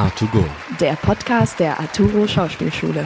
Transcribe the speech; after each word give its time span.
A2Go. 0.00 0.42
Der 0.80 0.94
Podcast 0.94 1.60
der 1.60 1.78
Arturo 1.78 2.26
Schauspielschule. 2.26 3.04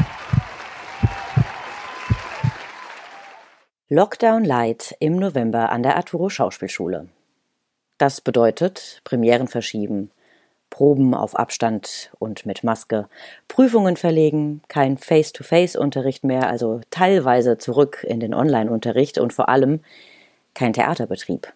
Lockdown 3.88 4.44
Light 4.44 4.94
im 5.00 5.16
November 5.16 5.72
an 5.72 5.82
der 5.82 5.96
Arturo 5.96 6.28
Schauspielschule. 6.28 7.08
Das 7.98 8.20
bedeutet 8.20 9.00
Premieren 9.02 9.48
verschieben, 9.48 10.12
Proben 10.70 11.14
auf 11.14 11.34
Abstand 11.34 12.12
und 12.20 12.46
mit 12.46 12.62
Maske, 12.62 13.08
Prüfungen 13.48 13.96
verlegen, 13.96 14.62
kein 14.68 14.96
Face-to-Face-Unterricht 14.96 16.22
mehr, 16.22 16.48
also 16.48 16.80
teilweise 16.90 17.58
zurück 17.58 18.06
in 18.08 18.20
den 18.20 18.34
Online-Unterricht 18.34 19.18
und 19.18 19.32
vor 19.32 19.48
allem 19.48 19.80
kein 20.54 20.72
Theaterbetrieb. 20.72 21.52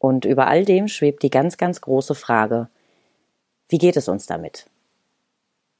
Und 0.00 0.24
über 0.24 0.48
all 0.48 0.64
dem 0.64 0.88
schwebt 0.88 1.22
die 1.22 1.30
ganz, 1.30 1.56
ganz 1.56 1.80
große 1.80 2.16
Frage, 2.16 2.68
wie 3.68 3.78
geht 3.78 3.96
es 3.96 4.08
uns 4.08 4.26
damit? 4.26 4.66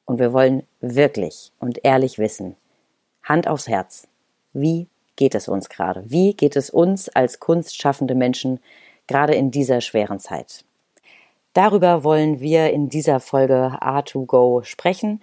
Und 0.05 0.19
wir 0.19 0.33
wollen 0.33 0.67
wirklich 0.81 1.53
und 1.59 1.85
ehrlich 1.85 2.19
wissen, 2.19 2.57
Hand 3.23 3.47
aufs 3.47 3.69
Herz, 3.69 4.09
wie 4.53 4.89
geht 5.17 5.35
es 5.35 5.49
uns 5.49 5.69
gerade? 5.69 6.03
Wie 6.07 6.33
geht 6.35 6.57
es 6.57 6.71
uns 6.71 7.09
als 7.09 7.41
kunstschaffende 7.41 8.15
Menschen 8.15 8.61
gerade 9.07 9.35
in 9.35 9.51
dieser 9.51 9.81
schweren 9.81 10.19
Zeit? 10.19 10.65
Darüber 11.53 12.05
wollen 12.05 12.41
wir 12.41 12.71
in 12.71 12.89
dieser 12.89 13.21
Folge 13.21 13.79
A2Go 13.81 14.65
sprechen. 14.65 15.23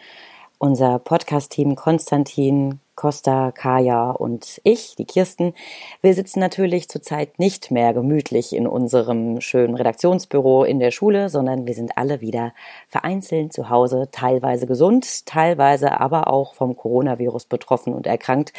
Unser 0.58 1.00
Podcast-Team 1.00 1.76
Konstantin, 1.76 2.80
Costa, 2.96 3.52
Kaya 3.52 4.12
und 4.12 4.62
ich, 4.64 4.96
die 4.96 5.06
Kirsten, 5.06 5.54
wir 6.02 6.14
sitzen 6.14 6.40
natürlich 6.40 6.88
zurzeit 6.90 7.40
nicht 7.40 7.72
mehr 7.72 7.94
gemütlich 7.94 8.56
in 8.56 8.68
unserem 8.68 9.42
schönen 9.42 9.76
Redaktionsbüro 9.76 10.64
in 10.64 10.80
der 10.80 10.92
Schule, 10.92 11.30
sondern 11.30 11.68
wir 11.68 11.74
sind 11.74 11.98
alle 11.98 12.22
wieder 12.22 12.54
vereinzelt 12.88 13.54
zu 13.54 13.70
Hause, 13.70 14.08
teilweise 14.12 14.66
gesund, 14.66 15.26
teilweise 15.26 16.00
aber 16.00 16.28
auch 16.28 16.56
vom 16.56 16.76
Coronavirus 16.76 17.46
betroffen 17.46 17.94
und 17.94 18.08
erkrankt 18.08 18.54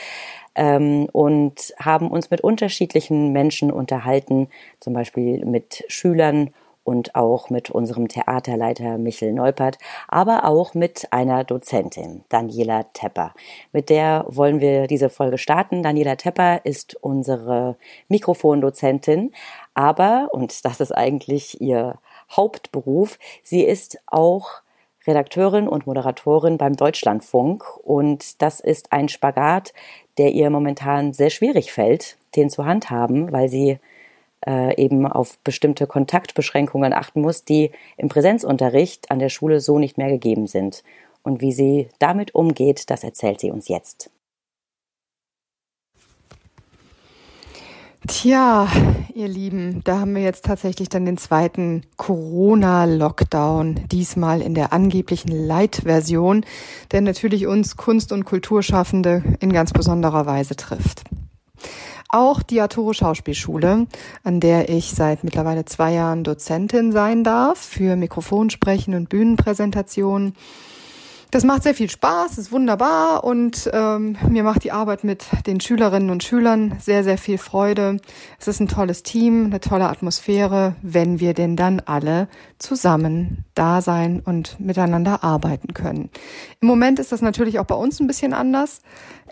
ähm, 0.54 1.08
und 1.12 1.74
haben 1.78 2.10
uns 2.10 2.30
mit 2.30 2.40
unterschiedlichen 2.40 3.32
Menschen 3.32 3.70
unterhalten, 3.70 4.48
zum 4.80 4.92
Beispiel 4.92 5.44
mit 5.44 5.84
Schülern 5.88 6.50
und 6.86 7.16
auch 7.16 7.50
mit 7.50 7.68
unserem 7.68 8.06
Theaterleiter 8.06 8.96
Michel 8.96 9.32
Neupert, 9.32 9.76
aber 10.06 10.44
auch 10.44 10.72
mit 10.72 11.08
einer 11.10 11.42
Dozentin, 11.42 12.22
Daniela 12.28 12.84
Tepper. 12.92 13.34
Mit 13.72 13.90
der 13.90 14.24
wollen 14.28 14.60
wir 14.60 14.86
diese 14.86 15.10
Folge 15.10 15.36
starten. 15.36 15.82
Daniela 15.82 16.14
Tepper 16.14 16.64
ist 16.64 16.94
unsere 17.02 17.76
Mikrofondozentin, 18.08 19.32
aber, 19.74 20.28
und 20.30 20.64
das 20.64 20.80
ist 20.80 20.92
eigentlich 20.92 21.60
ihr 21.60 21.98
Hauptberuf, 22.30 23.18
sie 23.42 23.64
ist 23.64 23.98
auch 24.06 24.62
Redakteurin 25.08 25.66
und 25.66 25.88
Moderatorin 25.88 26.56
beim 26.56 26.76
Deutschlandfunk 26.76 27.64
und 27.78 28.40
das 28.42 28.60
ist 28.60 28.92
ein 28.92 29.08
Spagat, 29.08 29.72
der 30.18 30.30
ihr 30.30 30.50
momentan 30.50 31.12
sehr 31.12 31.30
schwierig 31.30 31.72
fällt, 31.72 32.16
den 32.36 32.48
zu 32.48 32.64
handhaben, 32.64 33.32
weil 33.32 33.48
sie 33.48 33.80
äh, 34.46 34.80
eben 34.82 35.06
auf 35.06 35.38
bestimmte 35.38 35.86
Kontaktbeschränkungen 35.86 36.92
achten 36.92 37.20
muss, 37.20 37.44
die 37.44 37.72
im 37.96 38.08
Präsenzunterricht 38.08 39.10
an 39.10 39.18
der 39.18 39.28
Schule 39.28 39.60
so 39.60 39.78
nicht 39.78 39.98
mehr 39.98 40.10
gegeben 40.10 40.46
sind. 40.46 40.82
Und 41.22 41.40
wie 41.40 41.52
sie 41.52 41.88
damit 41.98 42.34
umgeht, 42.34 42.88
das 42.90 43.02
erzählt 43.02 43.40
sie 43.40 43.50
uns 43.50 43.68
jetzt. 43.68 44.10
Tja, 48.06 48.68
ihr 49.14 49.26
Lieben, 49.26 49.80
da 49.82 49.98
haben 49.98 50.14
wir 50.14 50.22
jetzt 50.22 50.44
tatsächlich 50.44 50.88
dann 50.88 51.06
den 51.06 51.16
zweiten 51.16 51.82
Corona-Lockdown, 51.96 53.88
diesmal 53.90 54.42
in 54.42 54.54
der 54.54 54.72
angeblichen 54.72 55.32
Light-Version, 55.32 56.44
der 56.92 57.00
natürlich 57.00 57.48
uns 57.48 57.76
Kunst- 57.76 58.12
und 58.12 58.24
Kulturschaffende 58.24 59.24
in 59.40 59.52
ganz 59.52 59.72
besonderer 59.72 60.24
Weise 60.24 60.54
trifft. 60.54 61.02
Auch 62.08 62.42
die 62.42 62.60
Arturo 62.60 62.92
Schauspielschule, 62.92 63.86
an 64.22 64.40
der 64.40 64.68
ich 64.68 64.92
seit 64.92 65.24
mittlerweile 65.24 65.64
zwei 65.64 65.92
Jahren 65.92 66.22
Dozentin 66.22 66.92
sein 66.92 67.24
darf 67.24 67.58
für 67.58 67.96
Mikrofonsprechen 67.96 68.94
und 68.94 69.08
Bühnenpräsentationen, 69.08 70.34
das 71.36 71.44
macht 71.44 71.64
sehr 71.64 71.74
viel 71.74 71.90
Spaß, 71.90 72.38
ist 72.38 72.50
wunderbar 72.50 73.22
und 73.22 73.70
ähm, 73.74 74.16
mir 74.26 74.42
macht 74.42 74.64
die 74.64 74.72
Arbeit 74.72 75.04
mit 75.04 75.26
den 75.46 75.60
Schülerinnen 75.60 76.08
und 76.08 76.24
Schülern 76.24 76.78
sehr, 76.80 77.04
sehr 77.04 77.18
viel 77.18 77.36
Freude. 77.36 77.98
Es 78.40 78.48
ist 78.48 78.58
ein 78.58 78.68
tolles 78.68 79.02
Team, 79.02 79.44
eine 79.44 79.60
tolle 79.60 79.86
Atmosphäre, 79.86 80.76
wenn 80.80 81.20
wir 81.20 81.34
denn 81.34 81.54
dann 81.54 81.82
alle 81.84 82.28
zusammen 82.58 83.44
da 83.52 83.82
sein 83.82 84.22
und 84.24 84.58
miteinander 84.58 85.24
arbeiten 85.24 85.74
können. 85.74 86.08
Im 86.62 86.68
Moment 86.68 86.98
ist 86.98 87.12
das 87.12 87.20
natürlich 87.20 87.58
auch 87.58 87.66
bei 87.66 87.74
uns 87.74 88.00
ein 88.00 88.06
bisschen 88.06 88.32
anders 88.32 88.80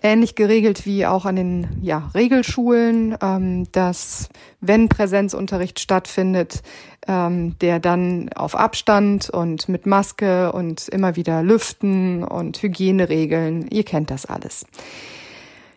ähnlich 0.04 0.34
geregelt 0.34 0.84
wie 0.84 1.06
auch 1.06 1.24
an 1.24 1.36
den 1.36 1.66
ja, 1.80 2.10
Regelschulen, 2.14 3.16
ähm, 3.22 3.66
dass 3.72 4.28
wenn 4.60 4.90
Präsenzunterricht 4.90 5.80
stattfindet, 5.80 6.62
ähm, 7.06 7.58
der 7.58 7.80
dann 7.80 8.30
auf 8.34 8.56
Abstand 8.56 9.30
und 9.30 9.68
mit 9.68 9.86
Maske 9.86 10.52
und 10.52 10.88
immer 10.88 11.16
wieder 11.16 11.42
Lüften 11.42 12.24
und 12.24 12.62
Hygieneregeln, 12.62 13.68
ihr 13.68 13.84
kennt 13.84 14.10
das 14.10 14.26
alles. 14.26 14.66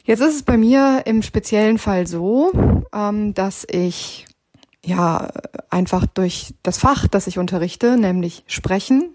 Jetzt 0.04 0.22
ist 0.22 0.36
es 0.36 0.44
bei 0.44 0.58
mir 0.58 1.04
im 1.06 1.22
speziellen 1.22 1.78
Fall 1.78 2.08
so, 2.08 2.52
ähm, 2.94 3.34
dass 3.34 3.68
ich 3.70 4.26
ja 4.86 5.30
einfach 5.70 6.06
durch 6.06 6.54
das 6.64 6.78
Fach, 6.78 7.08
das 7.08 7.28
ich 7.28 7.38
unterrichte, 7.38 7.98
nämlich 7.98 8.44
sprechen, 8.48 9.10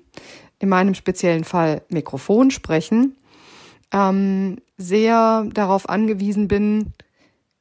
in 0.58 0.68
meinem 0.68 0.94
speziellen 0.94 1.44
Fall 1.44 1.82
Mikrofon 1.88 2.50
sprechen, 2.50 3.16
ähm, 3.90 4.58
sehr 4.76 5.46
darauf 5.52 5.88
angewiesen 5.88 6.46
bin, 6.46 6.92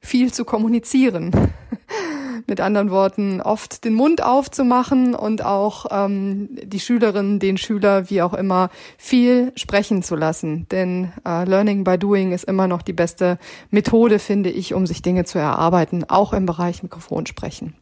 viel 0.02 0.34
zu 0.34 0.44
kommunizieren. 0.44 1.32
Mit 2.48 2.62
anderen 2.62 2.92
Worten, 2.92 3.42
oft 3.42 3.84
den 3.84 3.94
Mund 3.94 4.24
aufzumachen 4.24 5.16
und 5.16 5.44
auch 5.44 5.86
ähm, 5.92 6.50
die 6.64 6.80
Schülerinnen, 6.80 7.40
den 7.40 7.58
Schüler, 7.58 8.10
wie 8.10 8.22
auch 8.22 8.34
immer, 8.34 8.70
viel 8.98 9.52
sprechen 9.56 10.04
zu 10.04 10.16
lassen. 10.16 10.68
Denn 10.72 11.12
äh, 11.28 11.46
Learning 11.46 11.84
by 11.84 11.98
Doing 11.98 12.32
ist 12.32 12.46
immer 12.46 12.68
noch 12.68 12.82
die 12.82 12.94
beste 12.94 13.38
Methode, 13.70 14.20
finde 14.20 14.50
ich, 14.50 14.74
um 14.74 14.86
sich 14.86 15.02
Dinge 15.02 15.26
zu 15.26 15.40
erarbeiten, 15.40 16.06
auch 16.08 16.34
im 16.34 16.46
Bereich 16.46 16.84
Mikrofonsprechen. 16.84 17.81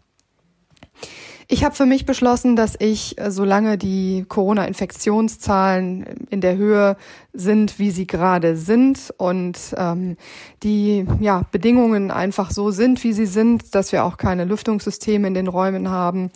Ich 1.51 1.63
habe 1.63 1.73
für 1.73 1.87
mich 1.87 2.05
beschlossen, 2.05 2.55
dass 2.55 2.75
ich, 2.77 3.19
äh, 3.19 3.31
solange 3.31 3.79
die 3.79 4.23
Corona-Infektionszahlen 4.29 6.05
in 6.29 6.41
der 6.41 6.57
Höhe 6.57 6.95
sind, 7.33 7.79
wie 7.79 7.89
sie 7.89 8.05
gerade 8.05 8.55
sind 8.55 9.11
und 9.17 9.57
ähm, 9.75 10.15
die 10.61 11.07
ja, 11.19 11.47
Bedingungen 11.51 12.11
einfach 12.11 12.51
so 12.51 12.69
sind, 12.69 13.03
wie 13.03 13.13
sie 13.13 13.25
sind, 13.25 13.73
dass 13.73 13.91
wir 13.91 14.05
auch 14.05 14.17
keine 14.17 14.45
Lüftungssysteme 14.45 15.27
in 15.27 15.33
den 15.33 15.47
Räumen 15.47 15.89
haben, 15.89 16.29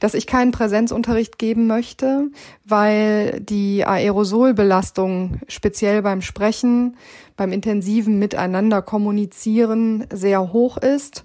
dass 0.00 0.12
ich 0.12 0.26
keinen 0.26 0.52
Präsenzunterricht 0.52 1.38
geben 1.38 1.66
möchte, 1.66 2.28
weil 2.66 3.40
die 3.40 3.86
Aerosolbelastung 3.86 5.40
speziell 5.48 6.02
beim 6.02 6.20
Sprechen, 6.20 6.98
beim 7.38 7.52
intensiven 7.52 8.18
Miteinander 8.18 8.82
kommunizieren 8.82 10.06
sehr 10.12 10.52
hoch 10.52 10.76
ist 10.76 11.24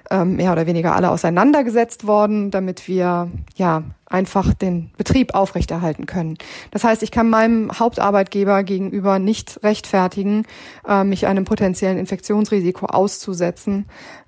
ähm, 0.10 0.38
mehr 0.38 0.54
oder 0.54 0.65
weniger 0.65 0.95
alle 0.95 1.12
auseinandergesetzt 1.12 2.07
worden, 2.07 2.50
damit 2.50 2.88
wir 2.88 3.30
ja 3.56 3.83
einfach 4.13 4.54
den 4.54 4.92
Betrieb 4.95 5.33
aufrechterhalten 5.33 6.06
können. 6.06 6.38
Das 6.71 6.83
heißt, 6.83 7.01
ich 7.01 7.12
kann 7.12 7.30
meinem 7.30 7.71
Hauptarbeitgeber 7.80 8.63
gegenüber 8.63 9.18
nicht 9.18 9.60
rechtfertigen, 9.63 10.45
äh, 10.88 11.04
mich 11.04 11.25
einem 11.25 11.45
potenziellen 11.45 11.98
Infektionsrisiko 11.98 12.86
auszusetzen 12.86 13.86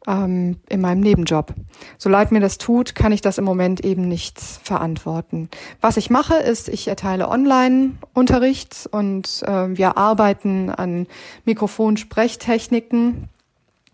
ähm, 0.07 0.57
in 0.69 0.81
meinem 0.81 1.01
Nebenjob. 1.01 1.53
So 1.99 2.09
leid 2.09 2.31
mir 2.31 2.39
das 2.39 2.57
tut, 2.57 2.95
kann 2.95 3.11
ich 3.11 3.21
das 3.21 3.37
im 3.37 3.45
Moment 3.45 3.85
eben 3.85 4.07
nicht 4.07 4.39
verantworten. 4.39 5.49
Was 5.81 5.97
ich 5.97 6.09
mache, 6.09 6.35
ist, 6.35 6.67
ich 6.67 6.87
erteile 6.87 7.29
Online-Unterricht 7.29 8.89
und 8.91 9.43
äh, 9.45 9.77
wir 9.77 9.97
arbeiten 9.97 10.71
an 10.71 11.05
Mikrofonsprechtechniken 11.45 13.29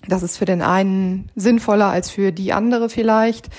das 0.08 0.24
ist 0.24 0.38
für 0.38 0.46
den 0.46 0.62
einen 0.62 1.30
sinnvoller 1.36 1.88
als 1.88 2.10
für 2.10 2.32
die 2.32 2.54
andere 2.54 2.90
vielleicht. 2.90 3.50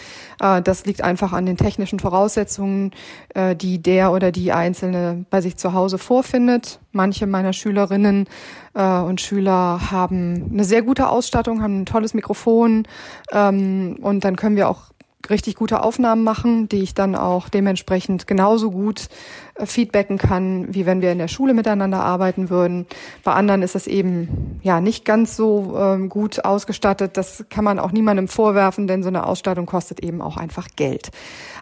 Äh, 0.41 0.63
das 0.63 0.85
liegt 0.87 1.03
einfach 1.03 1.33
an 1.33 1.47
den 1.47 1.57
technischen 1.57 2.01
Voraussetzungen, 2.01 2.91
äh, 3.35 3.55
die 3.55 3.81
der 3.81 4.13
oder 4.13 4.33
die 4.33 4.53
Einzelne 4.53 5.25
bei 5.31 5.41
sich 5.41 5.57
zu 5.57 5.73
Hause 5.73 5.99
vorfindet. 5.99 6.81
Manche 6.91 7.27
meiner 7.27 7.53
Schülerinnen 7.53 8.27
äh, 8.75 8.99
und 8.99 9.21
Schüler 9.21 9.91
haben 9.91 10.51
eine 10.53 10.65
sehr 10.65 10.83
gute 10.83 11.09
Ausstattung, 11.09 11.63
haben 11.63 11.83
ein 11.83 11.87
tolles 11.87 12.15
Mikrofon 12.15 12.89
ähm, 13.31 13.99
und 14.01 14.25
dann 14.25 14.37
können 14.37 14.57
wir 14.57 14.69
auch 14.69 14.93
richtig 15.31 15.57
gute 15.57 15.83
Aufnahmen 15.83 16.25
machen, 16.25 16.69
die 16.69 16.83
ich 16.83 16.95
dann 16.95 17.15
auch 17.15 17.49
dementsprechend 17.49 18.27
genauso 18.27 18.71
gut 18.71 19.09
äh, 19.55 19.67
feedbacken 19.67 20.19
kann, 20.19 20.75
wie 20.75 20.87
wenn 20.87 21.03
wir 21.03 21.13
in 21.13 21.19
der 21.19 21.29
Schule 21.29 21.55
miteinander 21.55 22.01
arbeiten 22.01 22.51
würden. 22.51 22.87
Bei 23.25 23.33
anderen 23.33 23.63
ist 23.63 23.75
es 23.75 23.87
eben 23.87 24.61
ja 24.63 24.81
nicht 24.81 25.05
ganz 25.05 25.37
so 25.37 25.77
ähm, 25.79 26.09
gut 26.09 26.45
ausgestattet. 26.45 27.17
Das 27.17 27.45
kann 27.51 27.65
man 27.65 27.79
auch 27.79 27.93
niemandem 27.93 28.29
vorwerfen, 28.29 28.87
denn 28.87 29.03
so 29.03 29.09
eine 29.09 29.27
Ausstattung 29.27 29.67
kostet 29.67 30.01
eben 30.01 30.21
auch 30.21 30.37
einfach 30.37 30.69
Geld. 30.77 31.11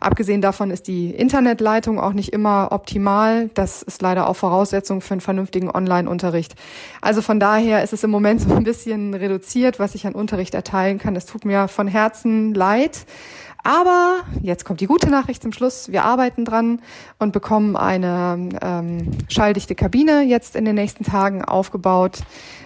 Abgesehen 0.00 0.40
davon 0.40 0.70
ist 0.70 0.88
die 0.88 1.10
Internetleitung 1.10 2.00
auch 2.00 2.12
nicht 2.12 2.32
immer 2.32 2.68
optimal. 2.70 3.50
Das 3.54 3.82
ist 3.82 4.00
leider 4.00 4.28
auch 4.28 4.36
Voraussetzung 4.36 5.00
für 5.00 5.12
einen 5.12 5.20
vernünftigen 5.20 5.70
Online-Unterricht. 5.70 6.54
Also 7.02 7.20
von 7.20 7.38
daher 7.38 7.82
ist 7.82 7.92
es 7.92 8.02
im 8.02 8.10
Moment 8.10 8.40
so 8.40 8.54
ein 8.54 8.64
bisschen 8.64 9.14
reduziert, 9.14 9.78
was 9.78 9.94
ich 9.94 10.06
an 10.06 10.14
Unterricht 10.14 10.54
erteilen 10.54 10.98
kann. 10.98 11.16
Es 11.16 11.26
tut 11.26 11.44
mir 11.44 11.68
von 11.68 11.86
Herzen 11.86 12.54
leid. 12.54 13.04
Aber 13.62 14.20
jetzt 14.42 14.64
kommt 14.64 14.80
die 14.80 14.86
gute 14.86 15.10
Nachricht 15.10 15.42
zum 15.42 15.52
Schluss. 15.52 15.90
Wir 15.90 16.04
arbeiten 16.04 16.44
dran 16.44 16.80
und 17.18 17.32
bekommen 17.32 17.76
eine 17.76 18.48
ähm, 18.62 19.10
schalldichte 19.28 19.74
Kabine 19.74 20.22
jetzt 20.22 20.56
in 20.56 20.64
den 20.64 20.74
nächsten 20.74 21.04
Tagen 21.04 21.44
aufgebaut, 21.44 22.20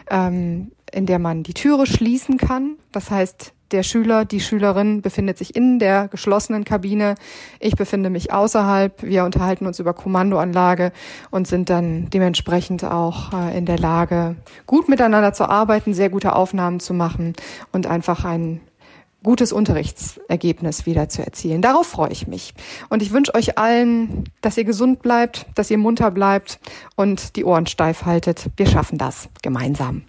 ähm, 0.09 0.73
in 0.93 1.07
der 1.07 1.19
man 1.19 1.43
die 1.43 1.55
Türe 1.55 1.87
schließen 1.87 2.37
kann. 2.37 2.77
Das 2.93 3.11
heißt, 3.11 3.53
der 3.75 3.83
Schüler, 3.83 4.25
die 4.25 4.41
Schülerin 4.41 5.03
befindet 5.03 5.37
sich 5.37 5.57
in 5.57 5.81
der 5.81 6.07
geschlossenen 6.07 6.65
Kabine. 6.65 7.17
Ich 7.59 7.75
befinde 7.75 8.09
mich 8.09 8.33
außerhalb. 8.33 9.03
Wir 9.03 9.25
unterhalten 9.25 9.67
uns 9.67 9.81
über 9.81 9.95
Kommandoanlage 9.95 10.93
und 11.33 11.49
sind 11.49 11.71
dann 11.71 12.09
dementsprechend 12.11 12.85
auch 12.85 13.33
äh, 13.33 13.59
in 13.59 13.67
der 13.67 13.79
Lage, 13.79 14.37
gut 14.67 14.89
miteinander 14.89 15.33
zu 15.33 15.49
arbeiten, 15.49 15.93
sehr 15.93 16.09
gute 16.09 16.37
Aufnahmen 16.37 16.79
zu 16.79 16.95
machen 16.95 17.33
und 17.73 17.89
einfach 17.89 18.25
ein 18.25 18.61
gutes 19.25 19.53
Unterrichtsergebnis 19.53 20.87
wieder 20.87 21.09
zu 21.09 21.25
erzielen. 21.25 21.63
Darauf 21.63 21.89
freue 21.89 22.13
ich 22.13 22.29
mich. 22.29 22.55
Und 22.91 23.03
ich 23.03 23.11
wünsche 23.11 23.35
euch 23.35 23.59
allen, 23.59 24.25
dass 24.41 24.57
ihr 24.57 24.65
gesund 24.65 25.03
bleibt, 25.03 25.47
dass 25.57 25.71
ihr 25.71 25.79
munter 25.79 26.13
bleibt 26.13 26.61
und 26.95 27.35
die 27.35 27.45
Ohren 27.45 27.67
steif 27.67 28.05
haltet. 28.05 28.47
Wir 28.57 28.67
schaffen 28.67 28.99
das 28.99 29.29
gemeinsam. 29.43 30.05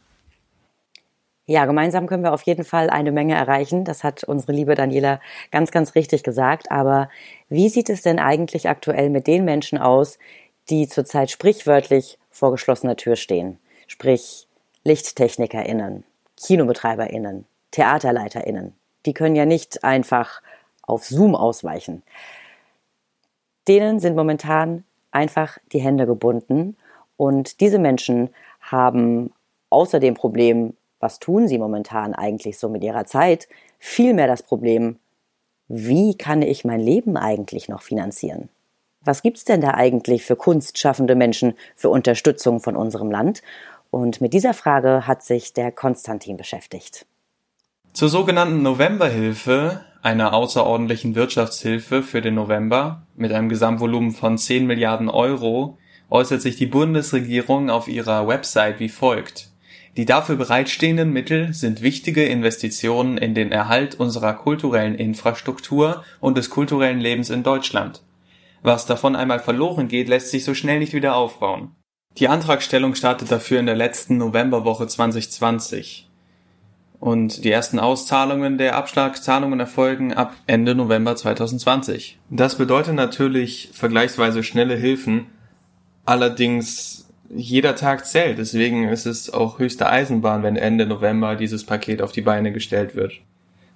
Ja, 1.48 1.66
gemeinsam 1.66 2.08
können 2.08 2.24
wir 2.24 2.34
auf 2.34 2.42
jeden 2.42 2.66
Fall 2.66 2.90
eine 2.90 3.12
Menge 3.12 3.36
erreichen. 3.36 3.86
Das 3.86 4.04
hat 4.04 4.24
unsere 4.24 4.52
liebe 4.52 4.74
Daniela 4.76 5.20
ganz, 5.52 5.72
ganz 5.72 5.94
richtig 5.94 6.24
gesagt. 6.24 6.72
Aber 6.72 7.10
wie 7.50 7.70
sieht 7.70 7.90
es 7.90 8.02
denn 8.02 8.20
eigentlich 8.20 8.68
aktuell 8.68 9.10
mit 9.10 9.28
den 9.28 9.46
Menschen 9.46 9.78
aus, 9.78 10.18
die 10.70 10.88
zurzeit 10.88 11.30
sprichwörtlich 11.30 12.18
vor 12.32 12.52
geschlossener 12.52 12.96
Tür 12.96 13.16
stehen? 13.16 13.60
Sprich 13.86 14.48
LichttechnikerInnen, 14.84 16.04
KinobetreiberInnen, 16.36 17.46
TheaterleiterInnen, 17.70 18.74
die 19.06 19.14
können 19.14 19.36
ja 19.36 19.46
nicht 19.46 19.84
einfach 19.84 20.42
auf 20.82 21.06
Zoom 21.06 21.36
ausweichen. 21.36 22.04
Denen 23.68 24.00
sind 24.00 24.16
momentan 24.16 24.84
einfach 25.12 25.58
die 25.72 25.80
Hände 25.80 26.06
gebunden 26.06 26.78
und 27.18 27.62
diese 27.62 27.80
Menschen 27.80 28.30
haben 28.62 29.32
außer 29.70 30.00
dem 30.00 30.14
Problem, 30.14 30.76
was 31.00 31.20
tun 31.20 31.48
sie 31.48 31.58
momentan 31.58 32.14
eigentlich 32.14 32.58
so 32.58 32.70
mit 32.70 32.84
ihrer 32.84 33.06
Zeit, 33.06 33.48
vielmehr 33.80 34.28
das 34.28 34.44
Problem, 34.44 35.00
wie 35.68 36.16
kann 36.16 36.42
ich 36.42 36.66
mein 36.66 36.80
Leben 36.80 37.18
eigentlich 37.18 37.70
noch 37.70 37.82
finanzieren? 37.82 38.50
Was 39.02 39.22
gibt's 39.22 39.46
denn 39.46 39.62
da 39.62 39.72
eigentlich 39.72 40.24
für 40.24 40.36
kunstschaffende 40.36 41.16
Menschen 41.16 41.54
für 41.76 41.90
Unterstützung 41.90 42.60
von 42.60 42.76
unserem 42.76 43.12
Land? 43.12 43.42
Und 43.92 44.20
mit 44.20 44.34
dieser 44.34 44.54
Frage 44.54 45.08
hat 45.08 45.24
sich 45.24 45.54
der 45.54 45.72
Konstantin 45.72 46.38
beschäftigt. 46.38 47.06
Zur 47.96 48.10
sogenannten 48.10 48.62
Novemberhilfe, 48.62 49.80
einer 50.02 50.34
außerordentlichen 50.34 51.16
Wirtschaftshilfe 51.16 52.04
für 52.04 52.22
den 52.22 52.36
November 52.36 53.08
mit 53.16 53.32
einem 53.32 53.48
Gesamtvolumen 53.48 54.12
von 54.12 54.38
10 54.38 54.68
Milliarden 54.68 55.08
Euro, 55.08 55.78
äußert 56.10 56.42
sich 56.42 56.58
die 56.58 56.66
Bundesregierung 56.66 57.70
auf 57.70 57.88
ihrer 57.88 58.28
Website 58.28 58.82
wie 58.82 58.90
folgt. 58.90 59.50
Die 59.96 60.04
dafür 60.04 60.36
bereitstehenden 60.36 61.14
Mittel 61.14 61.54
sind 61.54 61.82
wichtige 61.82 62.26
Investitionen 62.26 63.18
in 63.18 63.34
den 63.34 63.54
Erhalt 63.54 63.96
unserer 63.96 64.34
kulturellen 64.34 64.96
Infrastruktur 64.96 66.04
und 66.20 66.38
des 66.38 66.50
kulturellen 66.50 67.00
Lebens 67.00 67.30
in 67.30 67.44
Deutschland. 67.44 68.04
Was 68.62 68.86
davon 68.86 69.16
einmal 69.16 69.40
verloren 69.40 69.88
geht, 69.88 70.10
lässt 70.10 70.32
sich 70.32 70.44
so 70.44 70.54
schnell 70.54 70.80
nicht 70.80 70.92
wieder 70.94 71.16
aufbauen. 71.16 71.72
Die 72.18 72.28
Antragstellung 72.28 72.94
startet 72.94 73.32
dafür 73.32 73.62
in 73.62 73.68
der 73.68 73.78
letzten 73.78 74.18
Novemberwoche 74.18 74.86
2020 74.86 76.10
und 77.06 77.44
die 77.44 77.52
ersten 77.52 77.78
Auszahlungen 77.78 78.58
der 78.58 78.76
Abschlagszahlungen 78.76 79.60
erfolgen 79.60 80.16
ab 80.16 80.34
Ende 80.48 80.74
November 80.74 81.16
2020. 81.16 82.18
Das 82.32 82.58
bedeutet 82.58 82.96
natürlich 82.96 83.70
vergleichsweise 83.74 84.42
schnelle 84.42 84.76
Hilfen, 84.76 85.28
allerdings 86.06 87.08
jeder 87.30 87.76
Tag 87.76 88.08
zählt, 88.08 88.40
deswegen 88.40 88.90
ist 88.90 89.06
es 89.06 89.32
auch 89.32 89.60
höchste 89.60 89.88
Eisenbahn, 89.88 90.42
wenn 90.42 90.56
Ende 90.56 90.88
November 90.88 91.36
dieses 91.36 91.64
Paket 91.64 92.02
auf 92.02 92.12
die 92.12 92.24
Beine 92.24 92.52
gestellt 92.52 92.96
wird. 92.96 93.14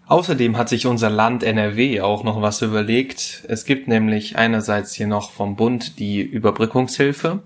Außerdem 0.07 0.57
hat 0.57 0.69
sich 0.69 0.87
unser 0.87 1.11
Land 1.11 1.43
NRW 1.43 2.01
auch 2.01 2.23
noch 2.23 2.41
was 2.41 2.63
überlegt. 2.63 3.43
Es 3.47 3.63
gibt 3.63 3.87
nämlich 3.87 4.37
einerseits 4.37 4.95
hier 4.95 5.05
noch 5.05 5.29
vom 5.29 5.55
Bund 5.55 5.99
die 5.99 6.19
Überbrückungshilfe 6.19 7.43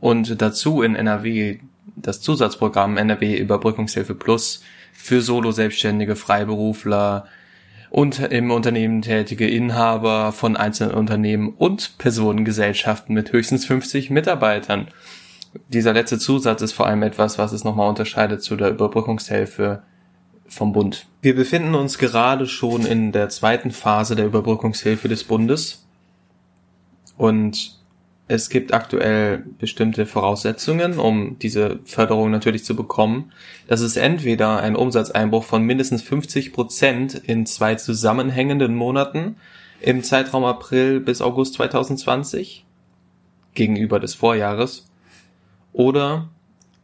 und 0.00 0.40
dazu 0.40 0.80
in 0.80 0.96
NRW 0.96 1.58
das 1.96 2.22
Zusatzprogramm 2.22 2.96
NRW 2.96 3.36
Überbrückungshilfe 3.36 4.14
Plus 4.14 4.62
für 4.92 5.20
Solo-Selbstständige, 5.20 6.16
Freiberufler 6.16 7.26
und 7.90 8.20
im 8.20 8.50
Unternehmen 8.50 9.02
tätige 9.02 9.48
Inhaber 9.48 10.32
von 10.32 10.56
einzelnen 10.56 10.94
Unternehmen 10.94 11.54
und 11.56 11.98
Personengesellschaften 11.98 13.14
mit 13.14 13.32
höchstens 13.32 13.66
50 13.66 14.10
Mitarbeitern. 14.10 14.88
Dieser 15.68 15.92
letzte 15.92 16.18
Zusatz 16.18 16.62
ist 16.62 16.72
vor 16.72 16.86
allem 16.86 17.02
etwas, 17.02 17.38
was 17.38 17.52
es 17.52 17.64
nochmal 17.64 17.88
unterscheidet 17.88 18.42
zu 18.42 18.54
der 18.54 18.70
Überbrückungshilfe 18.70 19.82
vom 20.46 20.72
Bund. 20.72 21.06
Wir 21.22 21.34
befinden 21.34 21.74
uns 21.74 21.98
gerade 21.98 22.46
schon 22.46 22.86
in 22.86 23.12
der 23.12 23.28
zweiten 23.28 23.72
Phase 23.72 24.14
der 24.14 24.26
Überbrückungshilfe 24.26 25.08
des 25.08 25.24
Bundes 25.24 25.84
und 27.16 27.79
es 28.30 28.48
gibt 28.48 28.72
aktuell 28.72 29.44
bestimmte 29.58 30.06
Voraussetzungen, 30.06 31.00
um 31.00 31.36
diese 31.40 31.80
Förderung 31.84 32.30
natürlich 32.30 32.64
zu 32.64 32.76
bekommen. 32.76 33.32
Das 33.66 33.80
ist 33.80 33.96
entweder 33.96 34.60
ein 34.60 34.76
Umsatzeinbruch 34.76 35.42
von 35.42 35.64
mindestens 35.64 36.02
50 36.02 36.52
Prozent 36.52 37.14
in 37.14 37.44
zwei 37.44 37.74
zusammenhängenden 37.74 38.76
Monaten 38.76 39.34
im 39.80 40.04
Zeitraum 40.04 40.44
April 40.44 41.00
bis 41.00 41.22
August 41.22 41.54
2020 41.54 42.64
gegenüber 43.54 43.98
des 43.98 44.14
Vorjahres 44.14 44.86
oder 45.72 46.28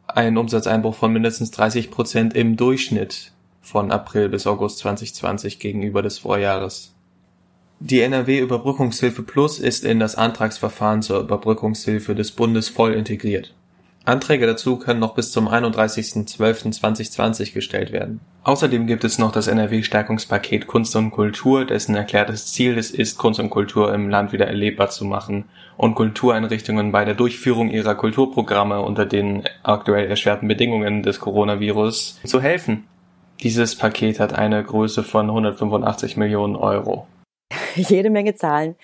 ein 0.08 0.38
Umsatzeinbruch 0.38 0.96
von 0.96 1.12
mindestens 1.12 1.52
30 1.52 1.92
Prozent 1.92 2.34
im 2.34 2.56
Durchschnitt 2.56 3.30
von 3.62 3.92
April 3.92 4.30
bis 4.30 4.48
August 4.48 4.78
2020 4.78 5.60
gegenüber 5.60 6.02
des 6.02 6.18
Vorjahres. 6.18 6.95
Die 7.78 8.00
NRW-Überbrückungshilfe 8.00 9.22
Plus 9.22 9.58
ist 9.58 9.84
in 9.84 10.00
das 10.00 10.16
Antragsverfahren 10.16 11.02
zur 11.02 11.20
Überbrückungshilfe 11.20 12.14
des 12.14 12.32
Bundes 12.32 12.70
voll 12.70 12.94
integriert. 12.94 13.52
Anträge 14.06 14.46
dazu 14.46 14.78
können 14.78 15.00
noch 15.00 15.14
bis 15.14 15.30
zum 15.30 15.46
31.12.2020 15.46 17.52
gestellt 17.52 17.92
werden. 17.92 18.20
Außerdem 18.44 18.86
gibt 18.86 19.04
es 19.04 19.18
noch 19.18 19.30
das 19.30 19.48
NRW-Stärkungspaket 19.48 20.66
Kunst 20.68 20.96
und 20.96 21.10
Kultur, 21.10 21.66
dessen 21.66 21.96
erklärtes 21.96 22.50
Ziel 22.52 22.78
es 22.78 22.92
ist, 22.92 23.18
Kunst 23.18 23.40
und 23.40 23.50
Kultur 23.50 23.92
im 23.92 24.08
Land 24.08 24.32
wieder 24.32 24.46
erlebbar 24.46 24.88
zu 24.88 25.04
machen 25.04 25.44
und 25.76 25.96
Kultureinrichtungen 25.96 26.92
bei 26.92 27.04
der 27.04 27.14
Durchführung 27.14 27.68
ihrer 27.68 27.94
Kulturprogramme 27.94 28.80
unter 28.80 29.04
den 29.04 29.42
aktuell 29.64 30.08
erschwerten 30.08 30.48
Bedingungen 30.48 31.02
des 31.02 31.20
Coronavirus 31.20 32.20
zu 32.24 32.40
helfen. 32.40 32.84
Dieses 33.40 33.76
Paket 33.76 34.18
hat 34.18 34.32
eine 34.32 34.64
Größe 34.64 35.02
von 35.02 35.26
185 35.26 36.16
Millionen 36.16 36.56
Euro. 36.56 37.06
Jede 37.88 38.10
Menge 38.10 38.34
Zahlen, 38.34 38.74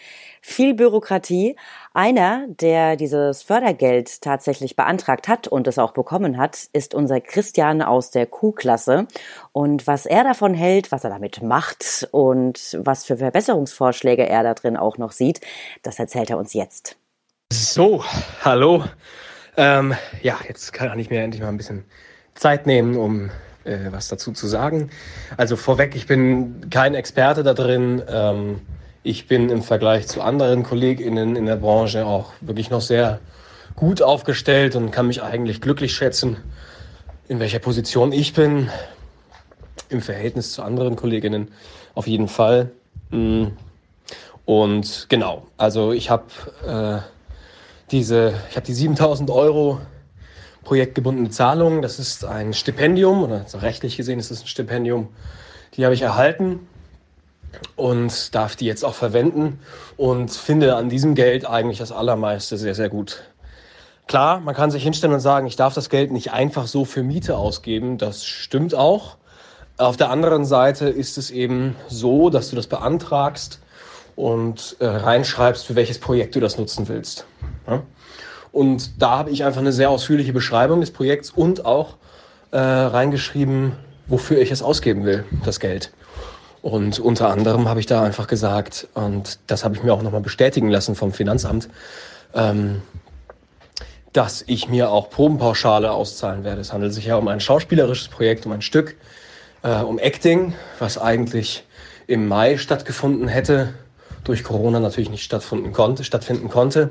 viel 0.43 0.75
Bürokratie, 0.75 1.57
einer, 1.95 2.47
der 2.49 2.97
dieses 2.97 3.43
Fördergeld 3.43 4.21
tatsächlich 4.21 4.77
beantragt 4.77 5.29
hat 5.29 5.49
und 5.49 5.67
es 5.67 5.79
auch 5.79 5.93
bekommen 5.93 6.37
hat, 6.37 6.69
ist 6.73 6.95
unser 6.95 7.21
Christian 7.21 7.81
aus 7.81 8.11
der 8.11 8.27
Q-Klasse. 8.27 9.07
Und 9.53 9.87
was 9.87 10.05
er 10.05 10.25
davon 10.25 10.53
hält, 10.53 10.93
was 10.93 11.05
er 11.05 11.11
damit 11.11 11.43
macht 11.43 12.07
und 12.11 12.77
was 12.79 13.05
für 13.05 13.17
Verbesserungsvorschläge 13.17 14.29
er 14.29 14.43
da 14.43 14.55
drin 14.55 14.77
auch 14.77 14.99
noch 14.99 15.13
sieht, 15.13 15.41
das 15.83 15.99
erzählt 15.99 16.31
er 16.31 16.39
uns 16.39 16.53
jetzt. 16.53 16.97
So, 17.51 18.05
hallo. 18.43 18.85
Ähm, 19.57 19.95
ja, 20.23 20.39
jetzt 20.49 20.73
kann 20.73 20.99
ich 20.99 21.09
mir 21.09 21.23
endlich 21.23 21.43
mal 21.43 21.49
ein 21.49 21.57
bisschen 21.57 21.85
Zeit 22.35 22.67
nehmen, 22.67 22.97
um 22.97 23.31
äh, 23.65 23.91
was 23.91 24.09
dazu 24.09 24.33
zu 24.33 24.47
sagen. 24.47 24.91
Also 25.37 25.57
vorweg, 25.57 25.95
ich 25.95 26.07
bin 26.07 26.69
kein 26.71 26.95
Experte 26.95 27.43
da 27.43 27.55
drin. 27.55 28.03
Ähm, 28.09 28.61
ich 29.05 29.27
bin 29.27 29.49
im 29.49 29.63
Vergleich 29.63 30.07
zu 30.07 30.23
anderen 30.23 30.63
KollegInnen 30.63 31.35
in 31.35 31.47
der 31.47 31.57
Branche 31.57 32.07
auch 32.07 32.33
wirklich 32.41 32.71
noch 32.71 32.81
sehr 32.81 33.21
gut 33.75 34.01
aufgestellt 34.01 34.77
und 34.77 34.93
kann 34.93 35.09
mich 35.09 35.23
eigentlich 35.23 35.61
glücklich 35.61 35.93
schätzen, 35.93 36.37
in 37.29 37.41
welcher 37.41 37.59
Position 37.59 38.13
ich 38.13 38.33
bin. 38.33 38.71
Im 39.89 40.01
Verhältnis 40.01 40.53
zu 40.53 40.63
anderen 40.63 40.97
Kolleginnen 40.97 41.49
auf 41.95 42.07
jeden 42.07 42.29
Fall. 42.29 42.71
Mm. 43.11 43.47
Und 44.45 45.07
genau, 45.09 45.47
also 45.57 45.93
ich 45.93 46.11
habe 46.11 46.25
äh, 46.67 46.99
diese, 47.91 48.35
ich 48.51 48.57
habe 48.57 48.67
die 48.67 48.75
7000 48.75 49.31
Euro 49.31 49.81
projektgebundene 50.65 51.31
Zahlung. 51.31 51.83
Das 51.83 51.99
ist 51.99 52.25
ein 52.25 52.53
Stipendium 52.53 53.23
oder 53.23 53.45
rechtlich 53.55 53.97
gesehen 53.97 54.19
ist 54.19 54.31
es 54.31 54.43
ein 54.43 54.47
Stipendium. 54.47 55.09
Die 55.77 55.85
habe 55.85 55.95
ich 55.95 56.03
erhalten 56.03 56.61
und 57.77 58.35
darf 58.35 58.57
die 58.57 58.67
jetzt 58.67 58.85
auch 58.85 58.95
verwenden 58.95 59.59
und 59.97 60.31
finde 60.31 60.77
an 60.77 60.89
diesem 60.89 61.15
Geld 61.15 61.47
eigentlich 61.49 61.79
das 61.79 61.93
Allermeiste 61.93 62.57
sehr, 62.57 62.75
sehr 62.75 62.89
gut. 62.89 63.23
Klar, 64.07 64.41
man 64.41 64.55
kann 64.55 64.71
sich 64.71 64.83
hinstellen 64.83 65.15
und 65.15 65.21
sagen, 65.21 65.47
ich 65.47 65.57
darf 65.57 65.75
das 65.75 65.89
Geld 65.89 66.11
nicht 66.13 66.33
einfach 66.33 66.67
so 66.67 66.85
für 66.85 67.03
Miete 67.03 67.37
ausgeben. 67.37 67.99
Das 67.99 68.25
stimmt 68.25 68.75
auch. 68.75 69.17
Auf 69.79 69.97
der 69.97 70.11
anderen 70.11 70.45
Seite 70.45 70.89
ist 70.89 71.19
es 71.19 71.31
eben 71.31 71.77
so, 71.89 72.29
dass 72.29 72.51
du 72.51 72.57
das 72.57 72.67
beantragst 72.67 73.61
und 74.17 74.77
äh, 74.81 74.87
reinschreibst, 74.87 75.67
für 75.67 75.75
welches 75.75 75.99
Projekt 75.99 76.35
du 76.35 76.41
das 76.41 76.59
nutzen 76.59 76.89
willst. 76.89 77.27
Ja? 77.67 77.83
Und 78.53 79.01
da 79.01 79.19
habe 79.19 79.31
ich 79.31 79.45
einfach 79.45 79.61
eine 79.61 79.73
sehr 79.73 79.89
ausführliche 79.89 80.33
Beschreibung 80.33 80.81
des 80.81 80.91
Projekts 80.91 81.31
und 81.31 81.65
auch 81.65 81.97
äh, 82.51 82.59
reingeschrieben, 82.59 83.73
wofür 84.09 84.41
ich 84.41 84.51
es 84.51 84.63
ausgeben 84.63 85.05
will, 85.05 85.25
das 85.45 85.59
Geld. 85.59 85.91
Und 86.63 87.01
unter 87.01 87.29
anderem 87.29 87.69
habe 87.69 87.81
ich 87.81 87.87
da 87.87 88.03
einfach 88.03 88.29
gesagt, 88.29 88.87
und 88.95 89.41
das 89.49 89.65
habe 89.65 89.75
ich 89.75 89.83
mir 89.83 89.93
auch 89.93 90.03
nochmal 90.03 90.21
bestätigen 90.21 90.69
lassen 90.69 90.95
vom 90.95 91.13
Finanzamt, 91.13 91.69
ähm, 92.35 92.83
dass 94.13 94.45
ich 94.47 94.69
mir 94.69 94.91
auch 94.91 95.11
Probenpauschale 95.11 95.91
auszahlen 95.91 96.45
werde. 96.45 96.61
Es 96.61 96.73
handelt 96.73 96.95
sich 96.95 97.07
ja 97.07 97.17
um 97.17 97.27
ein 97.27 97.41
schauspielerisches 97.41 98.09
Projekt, 98.09 98.47
um 98.47 98.53
ein 98.53 98.63
Stück, 98.63 98.97
äh, 99.65 99.81
um 99.81 99.99
Acting, 99.99 100.55
was 100.79 100.99
eigentlich 100.99 101.65
im 102.07 102.29
Mai 102.29 102.59
stattgefunden 102.59 103.27
hätte, 103.27 103.75
durch 104.23 104.45
Corona 104.45 104.79
natürlich 104.79 105.11
nicht 105.11 105.25
stattfinden 105.25 105.73
konnte. 105.73 106.05
Stattfinden 106.05 106.49
konnte. 106.49 106.91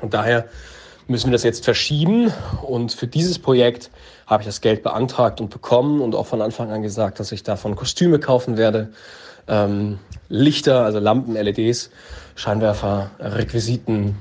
Und 0.00 0.14
daher 0.14 0.46
müssen 1.08 1.26
wir 1.26 1.32
das 1.32 1.42
jetzt 1.42 1.64
verschieben. 1.64 2.32
Und 2.62 2.92
für 2.92 3.06
dieses 3.06 3.38
Projekt 3.38 3.90
habe 4.26 4.42
ich 4.42 4.46
das 4.46 4.60
Geld 4.60 4.82
beantragt 4.82 5.40
und 5.40 5.50
bekommen 5.50 6.00
und 6.00 6.14
auch 6.14 6.26
von 6.26 6.42
Anfang 6.42 6.70
an 6.70 6.82
gesagt, 6.82 7.20
dass 7.20 7.32
ich 7.32 7.42
davon 7.42 7.76
Kostüme 7.76 8.18
kaufen 8.18 8.56
werde, 8.56 8.90
ähm, 9.48 9.98
Lichter, 10.28 10.84
also 10.84 10.98
Lampen, 10.98 11.34
LEDs, 11.34 11.90
Scheinwerfer, 12.34 13.10
Requisiten, 13.18 14.16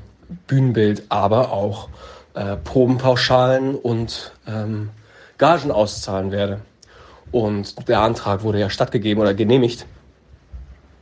Bühnenbild, 0.48 1.04
aber 1.10 1.52
auch 1.52 1.90
äh, 2.34 2.58
Probenpauschalen 2.58 3.76
und 3.76 4.34
ähm, 4.48 4.90
Gagen 5.38 5.72
auszahlen 5.72 6.32
werde. 6.32 6.62
Und 7.32 7.88
der 7.88 8.02
Antrag 8.02 8.44
wurde 8.44 8.60
ja 8.60 8.70
stattgegeben 8.70 9.22
oder 9.22 9.34
genehmigt. 9.34 9.86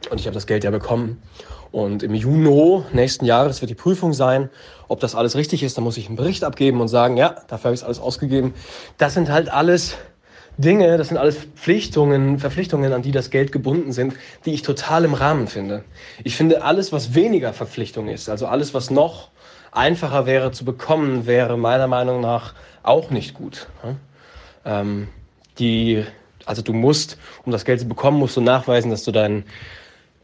Und 0.10 0.20
ich 0.20 0.27
habe 0.27 0.34
das 0.34 0.48
Geld 0.48 0.63
ja 0.63 0.72
bekommen. 0.72 1.22
Und 1.71 2.01
im 2.03 2.15
Juni 2.15 2.83
nächsten 2.93 3.25
Jahres 3.25 3.61
wird 3.61 3.69
die 3.69 3.75
Prüfung 3.75 4.13
sein, 4.13 4.49
ob 4.88 4.99
das 4.99 5.15
alles 5.15 5.35
richtig 5.35 5.61
ist. 5.63 5.77
Da 5.77 5.81
muss 5.81 5.97
ich 5.97 6.07
einen 6.07 6.15
Bericht 6.15 6.43
abgeben 6.43 6.81
und 6.81 6.88
sagen, 6.88 7.15
ja, 7.15 7.35
dafür 7.47 7.65
habe 7.65 7.75
ich 7.75 7.81
es 7.81 7.85
alles 7.85 7.99
ausgegeben. 7.99 8.53
Das 8.97 9.13
sind 9.13 9.29
halt 9.29 9.49
alles 9.49 9.95
Dinge, 10.57 10.97
das 10.97 11.07
sind 11.07 11.17
alles 11.17 11.38
Verpflichtungen, 11.38 12.38
Verpflichtungen, 12.38 12.91
an 12.91 13.01
die 13.01 13.13
das 13.13 13.29
Geld 13.29 13.53
gebunden 13.53 13.93
sind, 13.93 14.13
die 14.45 14.53
ich 14.53 14.61
total 14.61 15.05
im 15.05 15.13
Rahmen 15.13 15.47
finde. 15.47 15.85
Ich 16.23 16.35
finde 16.35 16.63
alles, 16.63 16.91
was 16.91 17.15
weniger 17.15 17.53
Verpflichtung 17.53 18.09
ist, 18.09 18.29
also 18.29 18.45
alles, 18.45 18.73
was 18.73 18.89
noch 18.89 19.29
einfacher 19.71 20.25
wäre 20.25 20.51
zu 20.51 20.65
bekommen, 20.65 21.25
wäre 21.25 21.57
meiner 21.57 21.88
Meinung 21.88 22.19
nach 22.19 22.55
auch 22.83 23.09
nicht 23.09 23.35
gut. 23.35 23.67
Ähm, 24.65 25.07
die, 25.59 26.03
also 26.45 26.61
du 26.61 26.73
musst, 26.73 27.17
um 27.45 27.53
das 27.53 27.63
Geld 27.63 27.79
zu 27.79 27.88
bekommen, 27.88 28.17
musst 28.17 28.35
du 28.35 28.41
nachweisen, 28.41 28.91
dass 28.91 29.05
du 29.05 29.11
deinen 29.11 29.45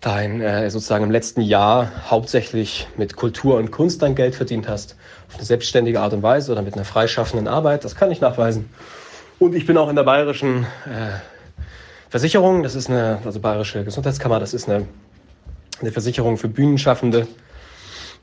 dein 0.02 0.42
äh, 0.42 0.70
sozusagen 0.70 1.04
im 1.04 1.12
letzten 1.12 1.42
Jahr 1.42 1.92
hauptsächlich 2.10 2.88
mit 2.98 3.16
Kultur 3.16 3.58
und 3.58 3.72
Kunst 3.72 4.02
dein 4.02 4.16
Geld 4.16 4.36
verdient 4.36 4.68
hast, 4.68 4.96
auf 5.28 5.36
eine 5.36 5.46
selbstständige 5.46 6.00
Art 6.00 6.14
und 6.14 6.24
Weise 6.24 6.52
oder 6.52 6.62
mit 6.62 6.76
einer 6.76 6.86
freischaffenden 6.86 7.48
Arbeit, 7.48 7.84
das 7.84 7.96
kann 7.96 8.12
ich 8.12 8.22
nachweisen. 8.22 8.70
Und 9.40 9.56
ich 9.56 9.66
bin 9.66 9.78
auch 9.78 9.90
in 9.90 9.96
der 9.96 10.04
bayerischen 10.04 10.64
äh, 10.86 11.18
Versicherung, 12.10 12.64
das 12.64 12.76
ist 12.76 12.90
eine, 12.90 13.20
also 13.26 13.40
bayerische 13.40 13.84
Gesundheitskammer, 13.84 14.40
das 14.40 14.54
ist 14.54 14.70
eine, 14.70 14.88
eine 15.82 15.92
Versicherung 15.92 16.38
für 16.38 16.48
Bühnenschaffende. 16.48 17.28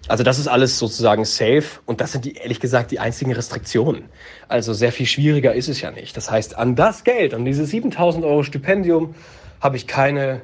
Also 0.08 0.24
das 0.24 0.38
ist 0.38 0.48
alles 0.48 0.78
sozusagen 0.78 1.24
safe 1.24 1.80
und 1.86 2.00
das 2.00 2.12
sind 2.12 2.24
die, 2.24 2.34
ehrlich 2.34 2.58
gesagt 2.58 2.90
die 2.90 2.98
einzigen 2.98 3.32
Restriktionen. 3.32 4.06
Also 4.48 4.72
sehr 4.72 4.92
viel 4.92 5.06
schwieriger 5.06 5.54
ist 5.54 5.68
es 5.68 5.80
ja 5.80 5.90
nicht. 5.90 6.16
Das 6.16 6.30
heißt, 6.30 6.56
an 6.56 6.74
das 6.74 7.04
Geld, 7.04 7.34
an 7.34 7.44
dieses 7.44 7.70
7000 7.70 8.24
Euro 8.24 8.42
Stipendium 8.42 9.14
habe 9.60 9.76
ich 9.76 9.86
keine 9.86 10.42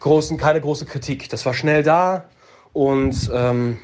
großen, 0.00 0.36
keine 0.36 0.60
große 0.60 0.86
Kritik. 0.86 1.28
Das 1.28 1.46
war 1.46 1.54
schnell 1.54 1.82
da 1.82 2.24
und 2.72 3.30
ähm, 3.32 3.78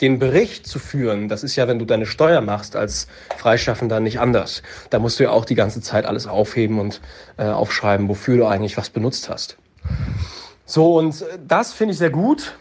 den 0.00 0.18
Bericht 0.18 0.66
zu 0.66 0.78
führen, 0.78 1.28
das 1.28 1.44
ist 1.44 1.56
ja, 1.56 1.68
wenn 1.68 1.78
du 1.78 1.84
deine 1.84 2.06
Steuer 2.06 2.40
machst 2.40 2.76
als 2.76 3.06
Freischaffender 3.36 4.00
nicht 4.00 4.18
anders. 4.18 4.62
Da 4.90 4.98
musst 4.98 5.18
du 5.18 5.24
ja 5.24 5.30
auch 5.30 5.44
die 5.44 5.54
ganze 5.54 5.80
Zeit 5.80 6.04
alles 6.04 6.26
aufheben 6.26 6.80
und 6.80 7.00
äh, 7.36 7.44
aufschreiben, 7.44 8.08
wofür 8.08 8.36
du 8.36 8.46
eigentlich 8.46 8.76
was 8.76 8.90
benutzt 8.90 9.28
hast. 9.30 9.56
So, 10.66 10.98
und 10.98 11.24
das 11.46 11.72
finde 11.72 11.92
ich 11.92 11.98
sehr 11.98 12.10
gut. 12.10 12.56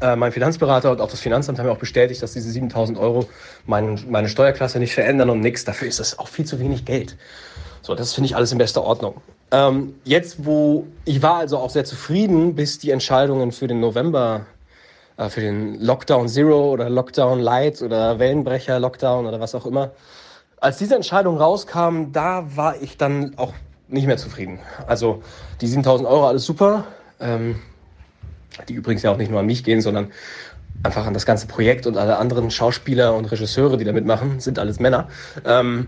Äh, 0.00 0.16
mein 0.16 0.32
Finanzberater 0.32 0.90
und 0.90 1.00
auch 1.00 1.10
das 1.10 1.20
Finanzamt 1.20 1.58
haben 1.58 1.66
ja 1.66 1.72
auch 1.72 1.78
bestätigt, 1.78 2.22
dass 2.22 2.32
diese 2.32 2.50
7000 2.50 2.98
Euro 2.98 3.28
meine, 3.64 3.96
meine 4.08 4.28
Steuerklasse 4.28 4.78
nicht 4.78 4.94
verändern 4.94 5.30
und 5.30 5.40
nichts. 5.40 5.64
Dafür 5.64 5.88
ist 5.88 6.00
das 6.00 6.18
auch 6.18 6.28
viel 6.28 6.44
zu 6.44 6.58
wenig 6.58 6.84
Geld. 6.84 7.16
So, 7.86 7.94
das 7.94 8.14
finde 8.14 8.26
ich 8.26 8.34
alles 8.34 8.50
in 8.50 8.58
bester 8.58 8.82
Ordnung. 8.82 9.14
Ähm, 9.52 9.94
jetzt, 10.02 10.44
wo 10.44 10.88
ich 11.04 11.22
war 11.22 11.36
also 11.36 11.58
auch 11.58 11.70
sehr 11.70 11.84
zufrieden, 11.84 12.56
bis 12.56 12.80
die 12.80 12.90
Entscheidungen 12.90 13.52
für 13.52 13.68
den 13.68 13.78
November, 13.78 14.46
äh, 15.16 15.28
für 15.28 15.40
den 15.40 15.80
Lockdown 15.80 16.26
Zero 16.28 16.72
oder 16.72 16.90
Lockdown 16.90 17.38
Light 17.38 17.82
oder 17.82 18.18
Wellenbrecher 18.18 18.80
Lockdown 18.80 19.26
oder 19.26 19.38
was 19.38 19.54
auch 19.54 19.66
immer, 19.66 19.92
als 20.56 20.78
diese 20.78 20.96
Entscheidung 20.96 21.38
rauskam, 21.38 22.10
da 22.10 22.56
war 22.56 22.82
ich 22.82 22.96
dann 22.96 23.34
auch 23.36 23.52
nicht 23.86 24.08
mehr 24.08 24.16
zufrieden. 24.16 24.58
Also 24.88 25.22
die 25.60 25.68
7000 25.68 26.08
Euro, 26.08 26.26
alles 26.26 26.44
super. 26.44 26.86
Ähm, 27.20 27.60
die 28.68 28.72
übrigens 28.74 29.04
ja 29.04 29.12
auch 29.12 29.16
nicht 29.16 29.30
nur 29.30 29.38
an 29.38 29.46
mich 29.46 29.62
gehen, 29.62 29.80
sondern 29.80 30.10
einfach 30.82 31.06
an 31.06 31.14
das 31.14 31.24
ganze 31.24 31.46
Projekt 31.46 31.86
und 31.86 31.96
alle 31.96 32.16
anderen 32.16 32.50
Schauspieler 32.50 33.14
und 33.14 33.26
Regisseure, 33.26 33.76
die 33.76 33.84
da 33.84 33.92
mitmachen, 33.92 34.40
sind 34.40 34.58
alles 34.58 34.80
Männer. 34.80 35.06
Ähm, 35.44 35.86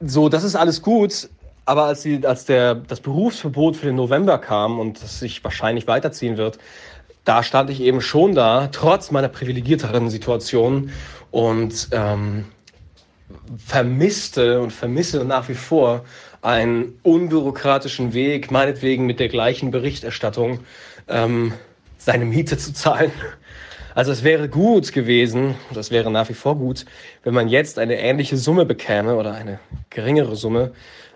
so, 0.00 0.28
das 0.28 0.44
ist 0.44 0.56
alles 0.56 0.82
gut, 0.82 1.28
aber 1.64 1.84
als, 1.84 2.02
die, 2.02 2.24
als 2.26 2.44
der, 2.44 2.74
das 2.74 3.00
Berufsverbot 3.00 3.76
für 3.76 3.86
den 3.86 3.96
November 3.96 4.38
kam 4.38 4.78
und 4.78 5.02
das 5.02 5.18
sich 5.18 5.42
wahrscheinlich 5.42 5.86
weiterziehen 5.86 6.36
wird, 6.36 6.58
da 7.24 7.42
stand 7.42 7.70
ich 7.70 7.80
eben 7.80 8.00
schon 8.00 8.34
da, 8.34 8.68
trotz 8.70 9.10
meiner 9.10 9.28
privilegierteren 9.28 10.10
Situation 10.10 10.90
und 11.32 11.88
ähm, 11.90 12.44
vermisste 13.58 14.60
und 14.60 14.72
vermisse 14.72 15.24
nach 15.24 15.48
wie 15.48 15.54
vor 15.54 16.04
einen 16.40 17.00
unbürokratischen 17.02 18.14
Weg, 18.14 18.52
meinetwegen 18.52 19.06
mit 19.06 19.18
der 19.18 19.28
gleichen 19.28 19.72
Berichterstattung, 19.72 20.60
ähm, 21.08 21.52
seine 21.98 22.24
Miete 22.24 22.56
zu 22.56 22.72
zahlen. 22.72 23.10
Also 23.96 24.12
es 24.12 24.22
wäre 24.22 24.50
gut 24.50 24.92
gewesen, 24.92 25.54
das 25.72 25.90
wäre 25.90 26.10
nach 26.10 26.28
wie 26.28 26.34
vor 26.34 26.56
gut, 26.56 26.84
wenn 27.22 27.32
man 27.32 27.48
jetzt 27.48 27.78
eine 27.78 27.98
ähnliche 27.98 28.36
Summe 28.36 28.66
bekäme 28.66 29.16
oder 29.16 29.32
eine 29.32 29.58
geringere 29.88 30.36
Summe, 30.36 30.72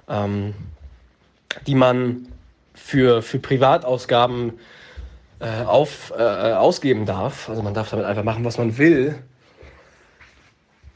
ähm, 0.08 0.54
die 1.66 1.74
man 1.74 2.28
für, 2.72 3.20
für 3.20 3.38
Privatausgaben 3.38 4.54
äh, 5.40 5.62
auf, 5.66 6.10
äh, 6.16 6.22
ausgeben 6.22 7.04
darf. 7.04 7.50
Also 7.50 7.60
man 7.60 7.74
darf 7.74 7.90
damit 7.90 8.06
einfach 8.06 8.24
machen, 8.24 8.46
was 8.46 8.56
man 8.56 8.78
will. 8.78 9.16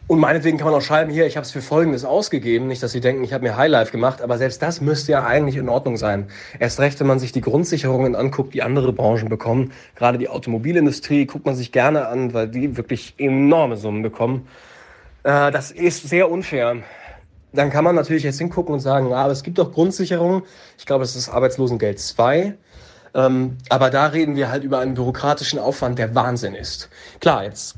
Und 0.06 0.18
meinetwegen 0.18 0.58
kann 0.58 0.66
man 0.66 0.75
auch 0.75 0.82
schreiben, 0.82 1.11
hier, 1.11 1.26
ich 1.26 1.37
habe 1.37 1.46
es 1.46 1.50
für 1.50 1.62
Folgendes 1.62 2.04
ausgegeben. 2.04 2.66
Nicht, 2.66 2.82
dass 2.82 2.92
Sie 2.92 3.00
denken, 3.00 3.25
ich 3.25 3.32
habe 3.32 3.42
mir 3.42 3.56
Highlife 3.56 3.90
gemacht, 3.90 4.20
aber 4.20 4.37
selbst 4.37 4.61
das 4.61 4.82
müsste 4.82 5.12
ja 5.12 5.25
eigentlich 5.25 5.56
in 5.56 5.70
Ordnung 5.70 5.96
sein. 5.96 6.26
Erst 6.58 6.78
recht, 6.78 7.00
wenn 7.00 7.06
man 7.06 7.18
sich 7.18 7.32
die 7.32 7.40
Grundsicherungen 7.40 8.14
anguckt, 8.14 8.52
die 8.52 8.62
andere 8.62 8.92
Branchen 8.92 9.30
bekommen. 9.30 9.73
Gerade 9.94 10.18
die 10.18 10.28
Automobilindustrie 10.28 11.25
guckt 11.25 11.46
man 11.46 11.56
sich 11.56 11.73
gerne 11.73 12.08
an, 12.08 12.34
weil 12.34 12.49
die 12.49 12.76
wirklich 12.76 13.14
enorme 13.16 13.78
Summen 13.78 14.02
bekommen. 14.02 14.46
Äh, 15.23 15.50
das 15.50 15.70
ist 15.70 16.06
sehr 16.06 16.30
unfair. 16.30 16.82
Dann 17.54 17.70
kann 17.70 17.84
man 17.84 17.94
natürlich 17.94 18.25
jetzt 18.25 18.38
hingucken 18.38 18.75
und 18.75 18.80
sagen, 18.80 19.08
ja, 19.08 19.16
aber 19.16 19.32
es 19.32 19.42
gibt 19.42 19.56
doch 19.56 19.73
Grundsicherungen. 19.73 20.42
Ich 20.76 20.84
glaube, 20.84 21.04
es 21.04 21.16
ist 21.16 21.30
Arbeitslosengeld 21.30 21.99
2. 21.99 22.54
Ähm, 23.14 23.59
aber 23.68 23.90
da 23.90 24.06
reden 24.06 24.35
wir 24.35 24.50
halt 24.50 24.64
über 24.64 24.80
einen 24.80 24.94
bürokratischen 24.94 25.59
Aufwand, 25.59 25.99
der 25.99 26.14
Wahnsinn 26.14 26.54
ist. 26.54 26.88
Klar, 27.21 27.44
jetzt, 27.44 27.76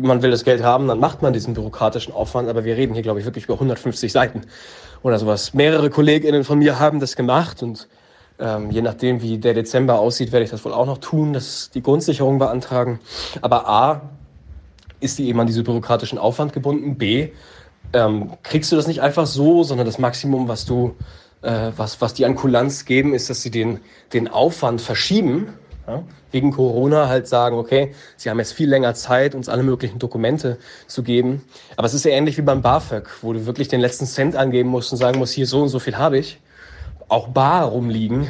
man 0.00 0.22
will 0.22 0.30
das 0.30 0.44
Geld 0.44 0.62
haben, 0.62 0.88
dann 0.88 0.98
macht 0.98 1.20
man 1.20 1.34
diesen 1.34 1.52
bürokratischen 1.52 2.14
Aufwand, 2.14 2.48
aber 2.48 2.64
wir 2.64 2.76
reden 2.76 2.94
hier, 2.94 3.02
glaube 3.02 3.20
ich, 3.20 3.26
wirklich 3.26 3.44
über 3.44 3.54
150 3.54 4.10
Seiten 4.10 4.42
oder 5.02 5.18
sowas. 5.18 5.52
Mehrere 5.52 5.90
KollegInnen 5.90 6.44
von 6.44 6.58
mir 6.58 6.78
haben 6.78 6.98
das 6.98 7.14
gemacht 7.14 7.62
und 7.62 7.88
ähm, 8.38 8.70
je 8.70 8.80
nachdem, 8.80 9.20
wie 9.20 9.36
der 9.36 9.52
Dezember 9.52 9.98
aussieht, 9.98 10.32
werde 10.32 10.44
ich 10.44 10.50
das 10.50 10.64
wohl 10.64 10.72
auch 10.72 10.86
noch 10.86 10.98
tun, 10.98 11.34
dass 11.34 11.70
die 11.70 11.82
Grundsicherung 11.82 12.38
beantragen. 12.38 13.00
Aber 13.42 13.68
A, 13.68 14.00
ist 15.00 15.18
die 15.18 15.28
eben 15.28 15.40
an 15.40 15.46
diesen 15.46 15.64
bürokratischen 15.64 16.18
Aufwand 16.18 16.52
gebunden. 16.52 16.96
B, 16.96 17.30
ähm, 17.92 18.32
kriegst 18.42 18.70
du 18.72 18.76
das 18.76 18.86
nicht 18.86 19.00
einfach 19.00 19.26
so, 19.26 19.62
sondern 19.62 19.86
das 19.86 19.98
Maximum, 19.98 20.48
was 20.48 20.64
du 20.64 20.94
äh, 21.42 21.72
was, 21.76 22.00
was 22.00 22.14
die 22.14 22.24
an 22.24 22.34
Kulanz 22.34 22.84
geben, 22.84 23.14
ist, 23.14 23.30
dass 23.30 23.42
sie 23.42 23.50
den, 23.50 23.80
den 24.12 24.28
Aufwand 24.28 24.80
verschieben, 24.80 25.54
ja, 25.86 26.02
wegen 26.30 26.52
Corona 26.52 27.08
halt 27.08 27.26
sagen, 27.26 27.56
okay, 27.56 27.94
sie 28.16 28.30
haben 28.30 28.38
jetzt 28.38 28.52
viel 28.52 28.68
länger 28.68 28.94
Zeit, 28.94 29.34
uns 29.34 29.48
alle 29.48 29.62
möglichen 29.62 29.98
Dokumente 29.98 30.58
zu 30.86 31.02
geben. 31.02 31.42
Aber 31.76 31.86
es 31.86 31.94
ist 31.94 32.04
ja 32.04 32.12
ähnlich 32.12 32.36
wie 32.38 32.42
beim 32.42 32.62
BAföG, 32.62 33.08
wo 33.22 33.32
du 33.32 33.46
wirklich 33.46 33.68
den 33.68 33.80
letzten 33.80 34.06
Cent 34.06 34.36
angeben 34.36 34.68
musst 34.68 34.92
und 34.92 34.98
sagen 34.98 35.18
musst, 35.18 35.32
hier 35.32 35.46
so 35.46 35.62
und 35.62 35.68
so 35.68 35.78
viel 35.78 35.96
habe 35.96 36.18
ich. 36.18 36.38
Auch 37.08 37.28
bar 37.28 37.64
rumliegen. 37.64 38.28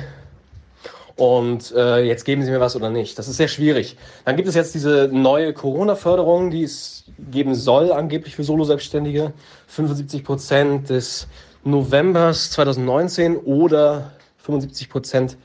Und 1.16 1.74
äh, 1.76 2.02
jetzt 2.04 2.24
geben 2.24 2.42
sie 2.42 2.50
mir 2.50 2.60
was 2.60 2.76
oder 2.76 2.88
nicht. 2.88 3.18
Das 3.18 3.28
ist 3.28 3.36
sehr 3.36 3.48
schwierig. 3.48 3.98
Dann 4.24 4.36
gibt 4.36 4.48
es 4.48 4.54
jetzt 4.54 4.74
diese 4.74 5.10
neue 5.12 5.52
Corona-Förderung, 5.52 6.50
die 6.50 6.62
es 6.62 7.04
geben 7.30 7.54
soll, 7.54 7.92
angeblich 7.92 8.36
für 8.36 8.44
Solo-Selbstständige. 8.44 9.34
75 9.66 10.24
Prozent 10.24 10.88
des 10.88 11.26
Novembers 11.64 12.50
2019 12.52 13.36
oder 13.36 14.12
75 14.38 14.88
Prozent 14.88 15.36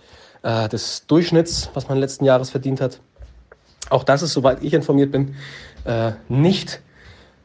äh, 0.43 0.69
des 0.69 1.05
Durchschnitts, 1.07 1.69
was 1.73 1.89
man 1.89 1.97
letzten 1.97 2.25
Jahres 2.25 2.49
verdient 2.49 2.81
hat. 2.81 2.99
Auch 3.89 4.03
das 4.03 4.21
ist, 4.21 4.33
soweit 4.33 4.63
ich 4.63 4.73
informiert 4.73 5.11
bin, 5.11 5.35
äh, 5.85 6.11
nicht 6.29 6.81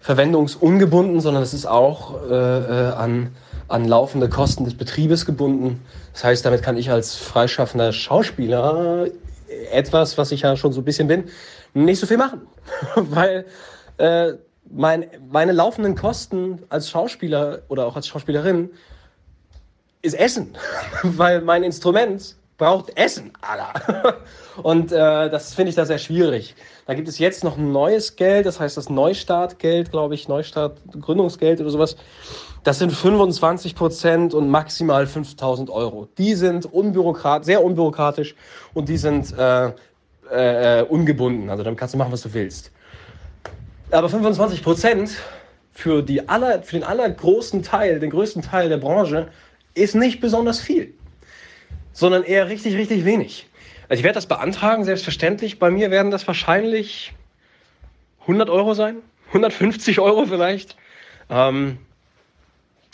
verwendungsungebunden, 0.01 1.21
sondern 1.21 1.43
es 1.43 1.53
ist 1.53 1.67
auch 1.67 2.23
äh, 2.23 2.35
äh, 2.35 2.93
an, 2.93 3.35
an 3.69 3.87
laufende 3.87 4.29
Kosten 4.29 4.65
des 4.65 4.75
Betriebes 4.75 5.27
gebunden. 5.27 5.83
Das 6.13 6.25
heißt, 6.25 6.47
damit 6.47 6.63
kann 6.63 6.77
ich 6.77 6.91
als 6.91 7.17
freischaffender 7.17 7.93
Schauspieler 7.93 9.09
etwas, 9.73 10.17
was 10.17 10.33
ich 10.33 10.43
ja 10.43 10.57
schon 10.57 10.73
so 10.73 10.81
ein 10.81 10.85
bisschen 10.85 11.09
bin, 11.09 11.25
nicht 11.75 12.01
so 12.01 12.07
viel 12.07 12.17
machen. 12.17 12.43
Weil 12.95 13.45
äh, 13.99 14.35
mein, 14.69 15.07
meine 15.31 15.53
laufenden 15.53 15.95
Kosten 15.95 16.63
als 16.69 16.91
Schauspieler 16.91 17.63
oder 17.69 17.87
auch 17.87 17.97
als 17.97 18.09
Schauspielerin 18.09 18.71
ist 20.03 20.15
Essen, 20.15 20.57
weil 21.03 21.41
mein 21.41 21.63
Instrument 21.63 22.37
braucht 22.61 22.97
Essen, 22.97 23.33
Alter. 23.41 24.19
Und 24.63 24.93
äh, 24.93 25.31
das 25.31 25.55
finde 25.55 25.71
ich 25.71 25.77
da 25.77 25.87
sehr 25.87 25.99
schwierig. 25.99 26.55
Da 26.87 26.95
gibt 26.95 27.09
es 27.09 27.19
jetzt 27.19 27.43
noch 27.43 27.57
ein 27.57 27.73
neues 27.73 28.17
Geld, 28.17 28.45
das 28.45 28.61
heißt 28.61 28.77
das 28.77 28.91
Neustartgeld, 28.91 29.91
glaube 29.91 30.15
ich, 30.15 30.29
Neustart, 30.29 30.79
Gründungsgeld 31.01 31.61
oder 31.61 31.71
sowas. 31.71 31.97
Das 32.63 32.79
sind 32.79 32.93
25 32.93 33.75
Prozent 33.75 34.35
und 34.35 34.51
maximal 34.51 35.07
5000 35.07 35.71
Euro. 35.71 36.09
Die 36.19 36.35
sind 36.35 36.67
unbürokrat, 36.67 37.47
sehr 37.47 37.65
unbürokratisch 37.65 38.35
und 38.75 38.91
die 38.91 38.99
sind 38.99 39.33
äh, 39.39 39.73
äh, 40.31 40.83
ungebunden. 40.83 41.49
Also 41.49 41.63
damit 41.63 41.79
kannst 41.79 41.95
du 41.95 41.99
machen, 41.99 42.13
was 42.13 42.21
du 42.21 42.35
willst. 42.35 42.71
Aber 43.93 44.09
25 44.09 44.63
Prozent 44.63 45.17
für, 45.73 46.03
die 46.03 46.29
aller, 46.29 46.63
für 46.63 46.77
den 46.77 46.85
allergroßen 46.85 47.63
Teil, 47.63 47.99
den 47.99 48.11
größten 48.11 48.43
Teil 48.43 48.69
der 48.69 48.77
Branche, 48.77 49.29
ist 49.75 49.95
nicht 49.95 50.21
besonders 50.21 50.61
viel, 50.61 50.95
sondern 51.93 52.23
eher 52.23 52.49
richtig, 52.49 52.77
richtig 52.77 53.05
wenig. 53.05 53.47
Also 53.89 54.01
ich 54.01 54.05
werde 54.05 54.15
das 54.15 54.27
beantragen, 54.27 54.85
selbstverständlich. 54.85 55.59
Bei 55.59 55.71
mir 55.71 55.91
werden 55.91 56.13
das 56.13 56.27
wahrscheinlich 56.29 57.13
100 58.23 58.49
Euro 58.49 58.75
sein, 58.75 58.99
150 59.29 59.99
Euro 59.99 60.27
vielleicht. 60.27 60.77
Ähm, 61.29 61.79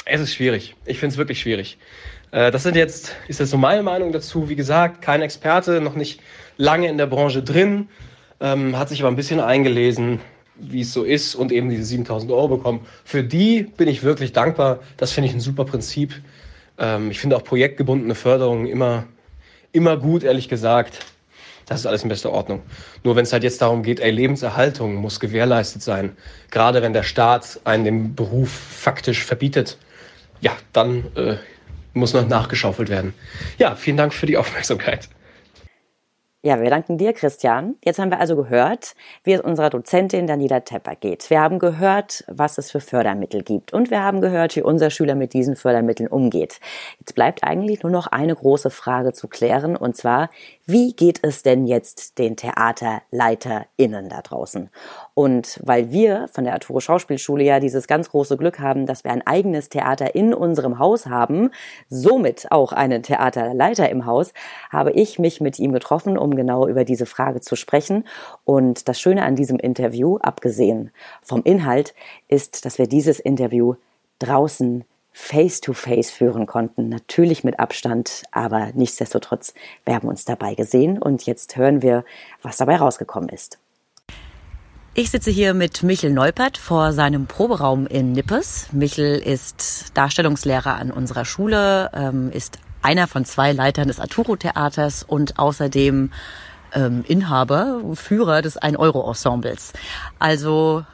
es 0.06 0.22
ist 0.22 0.35
schwierig. 0.35 0.76
Ich 0.87 0.98
finde 0.98 1.12
es 1.12 1.18
wirklich 1.18 1.40
schwierig. 1.40 1.76
Äh, 2.30 2.50
das 2.50 2.62
sind 2.62 2.74
jetzt, 2.74 3.14
ist 3.28 3.40
jetzt 3.40 3.50
so 3.50 3.59
meine 3.59 3.82
Meinung 3.82 4.12
dazu. 4.12 4.48
Wie 4.48 4.56
gesagt, 4.56 5.02
kein 5.02 5.20
Experte, 5.20 5.82
noch 5.82 5.94
nicht 5.94 6.20
lange 6.56 6.88
in 6.88 6.96
der 6.96 7.06
Branche 7.06 7.42
drin, 7.42 7.88
ähm, 8.40 8.78
hat 8.78 8.88
sich 8.88 9.00
aber 9.00 9.11
ein 9.11 9.16
bisschen 9.16 9.40
eingelesen 9.40 10.20
wie 10.58 10.80
es 10.80 10.92
so 10.92 11.04
ist 11.04 11.34
und 11.34 11.52
eben 11.52 11.68
diese 11.68 11.84
7000 11.84 12.32
Euro 12.32 12.48
bekommen. 12.48 12.80
Für 13.04 13.22
die 13.22 13.62
bin 13.62 13.88
ich 13.88 14.02
wirklich 14.02 14.32
dankbar. 14.32 14.80
Das 14.96 15.12
finde 15.12 15.28
ich 15.28 15.34
ein 15.34 15.40
super 15.40 15.64
Prinzip. 15.64 16.14
Ähm, 16.78 17.10
ich 17.10 17.20
finde 17.20 17.36
auch 17.36 17.44
projektgebundene 17.44 18.14
Förderungen 18.14 18.66
immer, 18.66 19.04
immer 19.72 19.96
gut, 19.96 20.24
ehrlich 20.24 20.48
gesagt. 20.48 21.00
Das 21.66 21.80
ist 21.80 21.86
alles 21.86 22.04
in 22.04 22.08
bester 22.08 22.30
Ordnung. 22.30 22.62
Nur 23.02 23.16
wenn 23.16 23.24
es 23.24 23.32
halt 23.32 23.42
jetzt 23.42 23.60
darum 23.60 23.82
geht, 23.82 23.98
ey, 23.98 24.12
Lebenserhaltung 24.12 24.94
muss 24.94 25.18
gewährleistet 25.18 25.82
sein. 25.82 26.16
Gerade 26.50 26.80
wenn 26.80 26.92
der 26.92 27.02
Staat 27.02 27.60
einen 27.64 27.84
den 27.84 28.14
Beruf 28.14 28.50
faktisch 28.50 29.24
verbietet, 29.24 29.76
ja, 30.40 30.52
dann 30.72 31.04
äh, 31.16 31.36
muss 31.92 32.12
noch 32.12 32.26
nachgeschaufelt 32.28 32.88
werden. 32.88 33.14
Ja, 33.58 33.74
vielen 33.74 33.96
Dank 33.96 34.14
für 34.14 34.26
die 34.26 34.36
Aufmerksamkeit. 34.36 35.08
Ja, 36.46 36.61
wir 36.61 36.70
danken 36.70 36.96
dir, 36.96 37.12
Christian. 37.12 37.74
Jetzt 37.85 37.98
haben 37.98 38.12
wir 38.12 38.20
also 38.20 38.37
gehört, 38.37 38.94
wie 39.24 39.32
es 39.32 39.40
unserer 39.40 39.68
Dozentin 39.68 40.28
Daniela 40.28 40.61
Tepper 40.61 40.94
geht. 40.94 41.28
Wir 41.28 41.40
haben 41.40 41.59
gehört, 41.59 42.22
was 42.28 42.56
es 42.56 42.70
für 42.70 42.78
Fördermittel 42.78 43.42
gibt. 43.42 43.72
Und 43.72 43.90
wir 43.90 44.04
haben 44.04 44.20
gehört, 44.20 44.54
wie 44.54 44.62
unser 44.62 44.90
Schüler 44.90 45.16
mit 45.16 45.32
diesen 45.32 45.56
Fördermitteln 45.56 46.09
umgeht. 46.09 46.61
Jetzt 47.00 47.16
bleibt 47.16 47.42
eigentlich 47.42 47.82
nur 47.82 47.90
noch 47.90 48.06
eine 48.06 48.37
große 48.37 48.70
Frage 48.70 49.12
zu 49.12 49.26
klären, 49.26 49.74
und 49.74 49.96
zwar, 49.96 50.30
wie 50.66 50.92
geht 50.92 51.18
es 51.22 51.42
denn 51.42 51.66
jetzt 51.66 52.16
den 52.16 52.37
TheaterleiterInnen 52.37 54.09
da 54.09 54.22
draußen? 54.22 54.70
Und 55.18 55.59
weil 55.64 55.92
wir 55.92 56.29
von 56.31 56.44
der 56.44 56.52
Arturo 56.52 56.79
Schauspielschule 56.79 57.42
ja 57.42 57.59
dieses 57.59 57.87
ganz 57.87 58.11
große 58.11 58.37
Glück 58.37 58.59
haben, 58.61 58.85
dass 58.85 59.02
wir 59.02 59.12
ein 59.12 59.26
eigenes 59.26 59.70
Theater 59.70 60.14
in 60.14 60.35
unserem 60.35 60.79
Haus 60.79 61.07
haben, 61.07 61.52
somit 61.88 62.52
auch 62.52 62.72
einen 62.74 63.02
Theaterleiter 63.02 63.88
im 63.88 64.05
Haus, 64.05 64.35
habe 64.68 64.92
ich 64.92 65.18
mich 65.18 65.40
mit 65.40 65.59
ihm 65.59 65.72
getroffen, 65.72 66.18
um 66.18 66.37
genau 66.37 66.68
über 66.68 66.85
diese 66.85 67.07
Frage 67.07 67.40
zu 67.40 67.57
sprechen. 67.57 68.05
Und 68.44 68.88
das 68.88 69.00
Schöne 69.00 69.22
an 69.22 69.37
diesem 69.37 69.59
Interview, 69.59 70.18
abgesehen 70.18 70.90
vom 71.22 71.40
Inhalt, 71.44 71.94
ist, 72.29 72.66
dass 72.66 72.76
wir 72.76 72.87
dieses 72.87 73.18
Interview 73.18 73.76
draußen 74.18 74.85
face-to-face 75.12 76.11
-face 76.11 76.12
führen 76.12 76.44
konnten. 76.44 76.90
Natürlich 76.90 77.42
mit 77.42 77.59
Abstand, 77.59 78.24
aber 78.33 78.68
nichtsdestotrotz, 78.74 79.55
wir 79.87 79.94
haben 79.94 80.09
uns 80.09 80.26
dabei 80.26 80.55
gesehen 80.55 81.00
und 81.00 81.24
jetzt 81.24 81.57
hören 81.57 81.81
wir, 81.81 82.05
was 82.42 82.59
dabei 82.59 82.76
rausgekommen 82.76 83.31
ist. 83.31 83.59
Ich 84.98 85.11
sitze 85.11 85.30
hier 85.30 85.52
mit 85.52 85.82
Michel 85.82 86.11
Neupert 86.11 86.56
vor 86.56 86.94
seinem 86.94 87.26
Proberaum 87.26 87.87
in 87.87 88.12
Nippes. 88.12 88.68
Michel 88.72 89.18
ist 89.18 89.90
Darstellungslehrer 89.92 90.74
an 90.76 90.90
unserer 90.90 91.26
Schule, 91.26 91.90
ähm, 91.92 92.30
ist 92.32 92.59
einer 92.80 93.06
von 93.06 93.26
zwei 93.26 93.52
Leitern 93.52 93.88
des 93.88 94.00
Arturo-Theaters 94.00 95.02
und 95.02 95.38
außerdem 95.38 96.12
ähm, 96.72 97.04
Inhaber, 97.06 97.82
Führer 97.92 98.40
des 98.40 98.56
Ein-Euro-Ensembles. 98.56 99.74
Also 100.18 100.87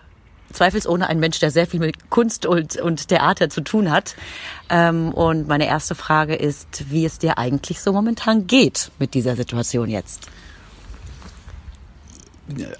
zweifelsohne 0.52 1.08
ein 1.08 1.20
Mensch, 1.20 1.38
der 1.38 1.52
sehr 1.52 1.68
viel 1.68 1.78
mit 1.78 2.10
Kunst 2.10 2.44
und, 2.44 2.78
und 2.78 3.06
Theater 3.06 3.50
zu 3.50 3.60
tun 3.60 3.88
hat. 3.88 4.16
Ähm, 4.68 5.14
und 5.14 5.46
meine 5.46 5.68
erste 5.68 5.94
Frage 5.94 6.34
ist, 6.34 6.90
wie 6.90 7.04
es 7.04 7.20
dir 7.20 7.38
eigentlich 7.38 7.80
so 7.80 7.92
momentan 7.92 8.48
geht 8.48 8.90
mit 8.98 9.14
dieser 9.14 9.36
Situation 9.36 9.88
jetzt. 9.88 10.28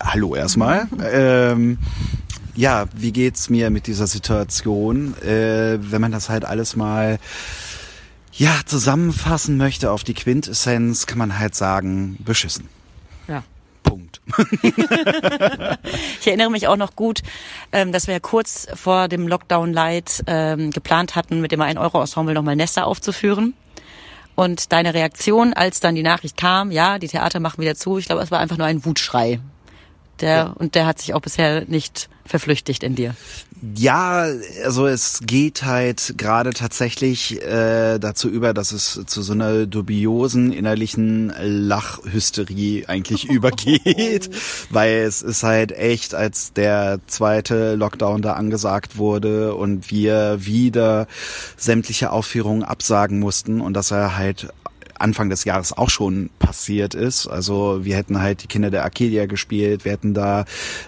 Hallo 0.01 0.35
erstmal. 0.35 0.89
ähm, 1.13 1.79
ja, 2.55 2.87
wie 2.95 3.13
geht's 3.13 3.49
mir 3.49 3.71
mit 3.71 3.87
dieser 3.87 4.07
Situation? 4.07 5.15
Äh, 5.23 5.79
wenn 5.81 6.01
man 6.01 6.13
das 6.13 6.29
halt 6.29 6.45
alles 6.45 6.77
mal 6.77 7.19
ja 8.33 8.61
zusammenfassen 8.67 9.57
möchte 9.57 9.91
auf 9.91 10.05
die 10.05 10.15
Quintessenz, 10.15 11.07
kann 11.07 11.19
man 11.19 11.39
halt 11.39 11.55
sagen, 11.55 12.17
beschissen. 12.25 12.69
Ja. 13.29 13.43
Punkt. 13.83 14.21
ich 16.21 16.27
erinnere 16.27 16.51
mich 16.51 16.69
auch 16.69 16.77
noch 16.77 16.97
gut, 16.97 17.23
ähm, 17.73 17.93
dass 17.93 18.07
wir 18.07 18.15
ja 18.15 18.21
kurz 18.21 18.67
vor 18.75 19.09
dem 19.09 19.29
Lockdown 19.29 19.73
Light 19.73 20.23
ähm, 20.27 20.71
geplant 20.71 21.15
hatten, 21.17 21.41
mit 21.41 21.53
dem 21.53 21.61
1-Euro-Ensemble 21.61 22.35
nochmal 22.35 22.57
Nester 22.57 22.87
aufzuführen. 22.87 23.55
Und 24.35 24.73
deine 24.73 24.95
Reaktion, 24.95 25.53
als 25.53 25.81
dann 25.81 25.95
die 25.95 26.03
Nachricht 26.03 26.37
kam, 26.37 26.71
ja, 26.71 26.99
die 26.99 27.09
Theater 27.09 27.41
machen 27.41 27.61
wieder 27.61 27.75
zu, 27.75 27.99
ich 27.99 28.07
glaube, 28.07 28.23
es 28.23 28.31
war 28.31 28.41
einfach 28.41 28.57
nur 28.57 28.67
ein 28.67 28.85
Wutschrei. 28.85 29.41
Der, 30.21 30.31
ja. 30.31 30.55
Und 30.57 30.75
der 30.75 30.87
hat 30.87 31.01
sich 31.01 31.15
auch 31.15 31.21
bisher 31.21 31.65
nicht 31.67 32.09
verflüchtigt 32.25 32.83
in 32.83 32.95
dir. 32.95 33.15
Ja, 33.77 34.27
also 34.65 34.87
es 34.89 35.21
geht 35.25 35.65
halt 35.65 36.15
gerade 36.17 36.53
tatsächlich 36.53 37.41
äh, 37.43 37.99
dazu 38.01 38.29
über, 38.29 38.55
dass 38.55 38.73
es 38.73 39.01
zu 39.07 39.23
so 39.23 39.35
einer 39.35 39.67
dubiosen 39.67 40.53
innerlichen 40.53 41.33
Lachhysterie 41.41 42.87
eigentlich 42.89 43.25
übergeht, 43.31 44.31
weil 44.71 45.03
es 45.03 45.23
ist 45.23 45.45
halt 45.45 45.71
echt, 45.71 46.15
als 46.15 46.53
der 46.53 46.99
zweite 47.07 47.77
Lockdown 47.77 48.21
da 48.23 48.33
angesagt 48.33 48.97
wurde 48.97 49.55
und 49.55 49.91
wir 49.93 50.45
wieder 50.45 51.07
sämtliche 51.57 52.11
Aufführungen 52.11 52.65
absagen 52.65 53.21
mussten 53.21 53.61
und 53.61 53.75
dass 53.75 53.93
er 53.93 54.17
halt 54.17 54.49
Anfang 55.03 55.29
des 55.29 55.45
Jahres 55.45 55.73
auch 55.73 55.91
schon 55.91 56.31
passiert 56.39 56.95
ist. 56.95 57.27
Also 57.27 57.85
wir 57.85 57.97
hätten 57.97 58.21
halt 58.21 58.43
die 58.43 58.47
Kinder 58.47 58.71
der 58.71 58.85
Arcadia 58.85 59.27
gespielt, 59.27 59.85
wir 59.85 59.93
hätten 59.93 60.15
da 60.15 60.45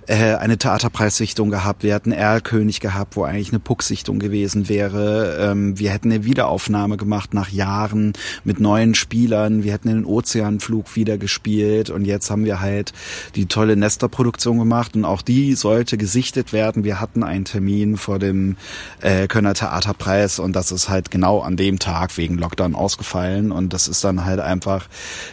äh, 0.07 0.35
eine 0.35 0.57
Theaterpreissichtung 0.57 1.51
gehabt, 1.51 1.83
wir 1.83 1.95
hätten 1.95 2.13
Erlkönig 2.13 2.81
gehabt, 2.81 3.17
wo 3.17 3.25
eigentlich 3.25 3.51
eine 3.51 3.61
Pucksichtung 3.61 4.19
gewesen 4.19 4.69
wäre. 4.69 5.37
Ähm, 5.41 5.79
wir 5.79 5.91
hätten 5.91 6.13
eine 6.13 6.25
Wiederaufnahme 6.25 6.97
gemacht 6.97 7.35
nach 7.35 7.51
Jahren 7.51 8.13
mit 8.45 8.61
neuen 8.61 8.95
Spielern, 8.95 9.65
wir 9.65 9.73
hätten 9.73 9.89
den 9.89 10.05
Ozeanflug 10.05 10.95
wieder 10.97 11.19
gespielt 11.19 11.91
und 11.91 12.05
jetzt 12.05 12.31
haben 12.31 12.45
wir 12.45 12.61
halt 12.61 12.93
die 13.35 13.47
tolle 13.47 13.77
Nester-Produktion 13.77 14.59
gemacht 14.59 14.95
und 14.95 15.05
auch 15.05 15.23
die 15.23 15.55
sollte 15.55 15.99
gesichtet 15.99 16.53
werden. 16.53 16.85
Wir 16.85 17.01
hatten 17.01 17.23
einen 17.23 17.45
Termin 17.45 17.97
vor 17.97 18.19
dem 18.19 18.57
äh, 19.01 19.27
Kölner 19.27 19.55
Theaterpreis 19.55 20.39
und 20.39 20.55
das 20.55 20.71
ist 20.71 20.89
halt 20.89 21.11
genau 21.11 21.41
an 21.41 21.57
dem 21.57 21.79
Tag 21.79 22.17
wegen 22.17 22.39
Lockdown 22.39 22.75
ausgefallen 22.75 23.51
und 23.51 23.73
das 23.73 23.89
ist 23.89 24.04
dann 24.05 24.25
halt 24.25 24.41
einfach, 24.41 24.89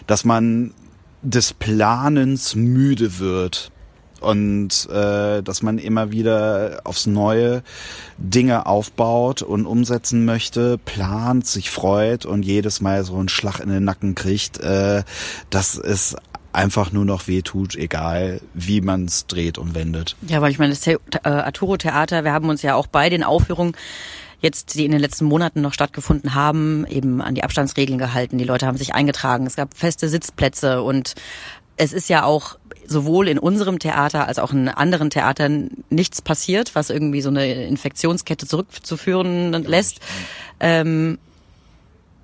dass 0.07 0.25
man 0.25 0.73
des 1.21 1.53
Planens 1.53 2.55
müde 2.55 3.19
wird 3.19 3.71
und 4.21 4.87
äh, 4.89 5.41
dass 5.41 5.61
man 5.61 5.77
immer 5.77 6.11
wieder 6.11 6.81
aufs 6.83 7.07
Neue 7.07 7.63
Dinge 8.17 8.67
aufbaut 8.67 9.41
und 9.41 9.65
umsetzen 9.65 10.25
möchte, 10.25 10.77
plant, 10.77 11.47
sich 11.47 11.69
freut 11.71 12.25
und 12.25 12.43
jedes 12.43 12.81
Mal 12.81 13.03
so 13.03 13.17
einen 13.17 13.29
Schlag 13.29 13.59
in 13.59 13.69
den 13.69 13.83
Nacken 13.83 14.15
kriegt, 14.15 14.59
äh, 14.59 15.03
dass 15.49 15.77
es 15.77 16.15
einfach 16.53 16.91
nur 16.91 17.05
noch 17.05 17.27
wehtut, 17.27 17.75
egal 17.75 18.41
wie 18.53 18.81
man 18.81 19.05
es 19.05 19.25
dreht 19.25 19.57
und 19.57 19.73
wendet. 19.73 20.15
Ja, 20.27 20.37
aber 20.37 20.49
ich 20.49 20.59
meine, 20.59 20.73
das 20.73 20.85
äh, 20.85 20.97
Arturo 21.23 21.77
Theater, 21.77 22.23
wir 22.23 22.33
haben 22.33 22.49
uns 22.49 22.61
ja 22.61 22.75
auch 22.75 22.87
bei 22.87 23.09
den 23.09 23.23
Aufführungen 23.23 23.73
jetzt, 24.41 24.75
die 24.75 24.85
in 24.85 24.91
den 24.91 24.99
letzten 24.99 25.25
Monaten 25.25 25.61
noch 25.61 25.73
stattgefunden 25.73 26.35
haben, 26.35 26.85
eben 26.87 27.21
an 27.21 27.35
die 27.35 27.43
Abstandsregeln 27.43 27.99
gehalten. 27.99 28.37
Die 28.37 28.43
Leute 28.43 28.65
haben 28.65 28.77
sich 28.77 28.93
eingetragen. 28.93 29.45
Es 29.45 29.55
gab 29.55 29.75
feste 29.75 30.09
Sitzplätze 30.09 30.81
und 30.81 31.15
es 31.77 31.93
ist 31.93 32.09
ja 32.09 32.23
auch 32.23 32.57
sowohl 32.85 33.27
in 33.27 33.39
unserem 33.39 33.79
Theater 33.79 34.27
als 34.27 34.39
auch 34.39 34.51
in 34.51 34.67
anderen 34.67 35.09
Theatern 35.09 35.69
nichts 35.89 36.21
passiert, 36.21 36.75
was 36.75 36.89
irgendwie 36.89 37.21
so 37.21 37.29
eine 37.29 37.65
Infektionskette 37.65 38.47
zurückzuführen 38.47 39.51
lässt. 39.63 39.99
Ähm, 40.59 41.17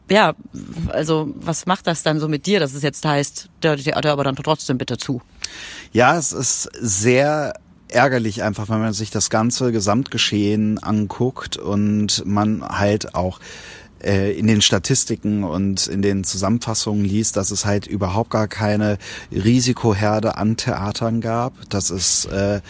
ja, 0.10 0.34
also 0.90 1.30
was 1.36 1.66
macht 1.66 1.88
das 1.88 2.04
dann 2.04 2.20
so 2.20 2.28
mit 2.28 2.46
dir, 2.46 2.60
dass 2.60 2.74
es 2.74 2.84
jetzt 2.84 3.06
heißt, 3.06 3.50
der 3.62 3.78
Theater 3.78 4.12
aber 4.12 4.24
dann 4.24 4.36
trotzdem 4.36 4.78
bitte 4.78 4.98
zu? 4.98 5.22
Ja, 5.92 6.18
es 6.18 6.32
ist 6.32 6.70
sehr 6.80 7.54
ärgerlich 7.90 8.44
einfach, 8.44 8.70
wenn 8.70 8.80
man 8.80 8.94
sich 8.94 9.12
das 9.12 9.30
ganze 9.30 9.72
Gesamtgeschehen 9.72 10.82
anguckt 10.82 11.58
und 11.58 12.26
man 12.26 12.68
halt 12.68 13.16
auch 13.16 13.40
äh, 14.04 14.38
in 14.38 14.48
den 14.48 14.62
Statistiken 14.62 15.44
und 15.44 15.88
in 15.88 16.02
den 16.02 16.24
Zusammenfassungen 16.24 17.04
liest, 17.04 17.36
dass 17.38 17.52
es 17.52 17.66
halt 17.66 17.88
überhaupt 17.88 18.30
gar 18.30 18.48
keine 18.48 18.98
Risikoherde 19.32 20.38
an 20.38 20.58
Theatern 20.58 21.22
gab, 21.22 21.70
dass 21.70 21.90
es 21.90 22.26
äh, 22.26 22.62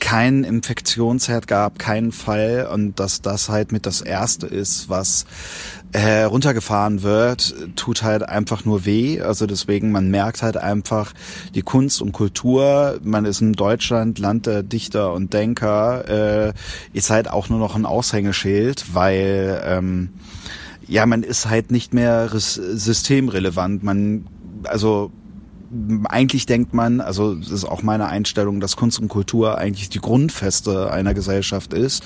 keinen 0.00 0.44
Infektionsherd 0.44 1.46
gab, 1.46 1.78
keinen 1.78 2.12
Fall 2.12 2.68
und 2.70 3.00
dass 3.00 3.22
das 3.22 3.48
halt 3.48 3.72
mit 3.72 3.86
das 3.86 4.02
erste 4.02 4.46
ist, 4.46 4.90
was 4.90 5.24
äh, 5.94 6.24
runtergefahren 6.24 7.04
wird, 7.04 7.54
tut 7.76 8.02
halt 8.02 8.28
einfach 8.28 8.64
nur 8.64 8.84
weh. 8.84 9.20
Also 9.20 9.46
deswegen, 9.46 9.92
man 9.92 10.10
merkt 10.10 10.42
halt 10.42 10.56
einfach 10.56 11.12
die 11.54 11.62
Kunst 11.62 12.02
und 12.02 12.10
Kultur. 12.10 12.98
Man 13.04 13.24
ist 13.24 13.40
in 13.40 13.52
Deutschland 13.52 14.18
Land 14.18 14.46
der 14.46 14.64
Dichter 14.64 15.12
und 15.12 15.32
Denker, 15.32 16.48
äh, 16.48 16.52
ist 16.92 17.10
halt 17.10 17.30
auch 17.30 17.48
nur 17.48 17.60
noch 17.60 17.76
ein 17.76 17.86
Aushängeschild, 17.86 18.92
weil 18.92 19.62
ähm, 19.64 20.10
ja, 20.88 21.06
man 21.06 21.22
ist 21.22 21.48
halt 21.48 21.70
nicht 21.70 21.94
mehr 21.94 22.28
systemrelevant. 22.28 23.84
Man, 23.84 24.26
also 24.64 25.12
eigentlich 26.08 26.46
denkt 26.46 26.74
man, 26.74 27.00
also 27.00 27.36
das 27.36 27.50
ist 27.50 27.64
auch 27.64 27.84
meine 27.84 28.06
Einstellung, 28.06 28.58
dass 28.58 28.74
Kunst 28.74 28.98
und 28.98 29.08
Kultur 29.08 29.58
eigentlich 29.58 29.90
die 29.90 30.00
Grundfeste 30.00 30.90
einer 30.90 31.14
Gesellschaft 31.14 31.72
ist. 31.72 32.02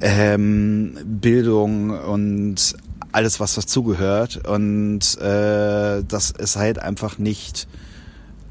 Ähm, 0.00 0.98
Bildung 1.04 1.90
und 1.90 2.74
alles, 3.12 3.40
was 3.40 3.54
dazugehört. 3.54 4.46
Und 4.46 5.18
äh, 5.18 6.02
dass 6.02 6.32
es 6.36 6.56
halt 6.56 6.78
einfach 6.78 7.18
nicht 7.18 7.68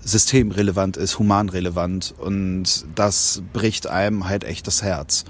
systemrelevant 0.01 0.97
ist, 0.97 1.19
humanrelevant. 1.19 2.13
Und 2.17 2.85
das 2.95 3.43
bricht 3.53 3.87
einem 3.87 4.27
halt 4.27 4.43
echt 4.43 4.67
das 4.67 4.81
Herz. 4.81 5.25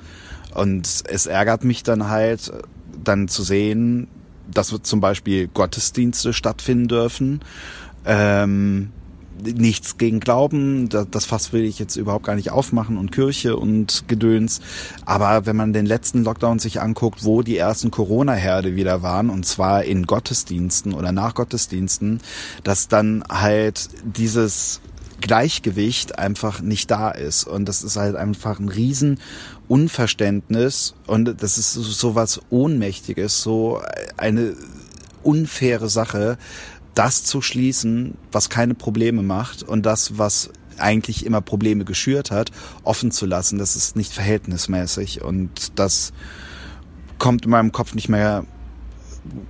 Und 0.54 0.88
es 1.08 1.26
ärgert 1.26 1.64
mich 1.64 1.84
dann 1.84 2.10
halt, 2.10 2.52
dann 3.04 3.28
zu 3.28 3.44
sehen, 3.44 4.08
dass 4.52 4.74
zum 4.82 5.00
Beispiel 5.00 5.48
Gottesdienste 5.48 6.34
stattfinden 6.34 6.88
dürfen. 6.88 7.42
Ähm, 8.06 8.92
nichts 9.44 9.98
gegen 9.98 10.20
Glauben, 10.20 10.90
das 10.90 11.26
Fass 11.26 11.54
will 11.54 11.64
ich 11.64 11.80
jetzt 11.80 11.96
überhaupt 11.96 12.26
gar 12.26 12.36
nicht 12.36 12.52
aufmachen 12.52 12.98
und 12.98 13.12
Kirche 13.12 13.58
und 13.58 14.06
Gedöns. 14.08 14.62
Aber 15.06 15.46
wenn 15.46 15.56
man 15.56 15.74
den 15.74 15.86
letzten 15.86 16.24
Lockdown 16.24 16.60
sich 16.60 16.82
anguckt, 16.82 17.24
wo 17.24 17.42
die 17.42 17.58
ersten 17.58 17.92
Corona-Herde 17.92 18.76
wieder 18.76 19.02
waren, 19.02 19.30
und 19.30 19.46
zwar 19.46 19.84
in 19.84 20.06
Gottesdiensten 20.06 20.94
oder 20.94 21.12
nach 21.12 21.36
Gottesdiensten, 21.36 22.22
dass 22.64 22.88
dann 22.88 23.24
halt 23.30 23.90
dieses 24.04 24.82
Gleichgewicht 25.22 26.18
einfach 26.18 26.62
nicht 26.62 26.92
da 26.92 27.12
ist. 27.12 27.46
Und 27.46 27.66
das 27.66 27.84
ist 27.84 27.98
halt 27.98 28.16
einfach 28.16 28.60
ein 28.60 28.70
riesen 28.70 29.20
Unverständnis 29.68 30.96
und 31.06 31.42
das 31.42 31.58
ist 31.58 31.74
so 31.74 32.16
was 32.16 32.42
Ohnmächtiges, 32.50 33.42
so 33.42 33.82
eine 34.18 34.56
unfaire 35.22 35.90
Sache, 35.90 36.38
das 37.00 37.24
zu 37.24 37.42
schließen, 37.42 38.18
was 38.34 38.50
keine 38.50 38.76
Probleme 38.76 39.24
macht 39.24 39.64
und 39.64 39.86
das, 39.86 40.18
was 40.18 40.50
eigentlich 40.78 41.26
immer 41.26 41.40
Probleme 41.40 41.86
geschürt 41.86 42.30
hat, 42.30 42.52
offen 42.84 43.12
zu 43.12 43.26
lassen. 43.26 43.58
Das 43.58 43.78
ist 43.78 43.96
nicht 43.96 44.12
verhältnismäßig 44.12 45.22
und 45.22 45.80
das 45.80 46.12
kommt 47.18 47.46
in 47.46 47.52
meinem 47.52 47.72
Kopf 47.72 47.96
nicht 47.96 48.10
mehr, 48.10 48.44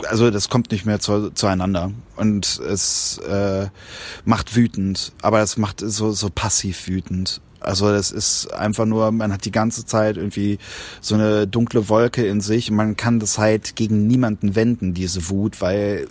also 0.07 0.29
das 0.29 0.49
kommt 0.49 0.69
nicht 0.69 0.85
mehr 0.85 0.99
zu, 0.99 1.31
zueinander 1.31 1.91
und 2.17 2.59
es 2.59 3.17
äh, 3.17 3.69
macht 4.25 4.55
wütend, 4.55 5.11
aber 5.23 5.41
es 5.41 5.57
macht 5.57 5.79
so, 5.79 6.11
so 6.11 6.29
passiv 6.29 6.87
wütend. 6.87 7.41
Also 7.61 7.91
das 7.91 8.11
ist 8.11 8.53
einfach 8.53 8.85
nur, 8.85 9.11
man 9.11 9.33
hat 9.33 9.45
die 9.45 9.51
ganze 9.51 9.87
Zeit 9.87 10.17
irgendwie 10.17 10.59
so 11.01 11.15
eine 11.15 11.47
dunkle 11.47 11.89
Wolke 11.89 12.27
in 12.27 12.41
sich 12.41 12.69
und 12.69 12.77
man 12.77 12.95
kann 12.95 13.19
das 13.19 13.39
halt 13.39 13.75
gegen 13.75 14.05
niemanden 14.05 14.53
wenden, 14.53 14.93
diese 14.93 15.29
Wut, 15.29 15.61
weil 15.61 16.07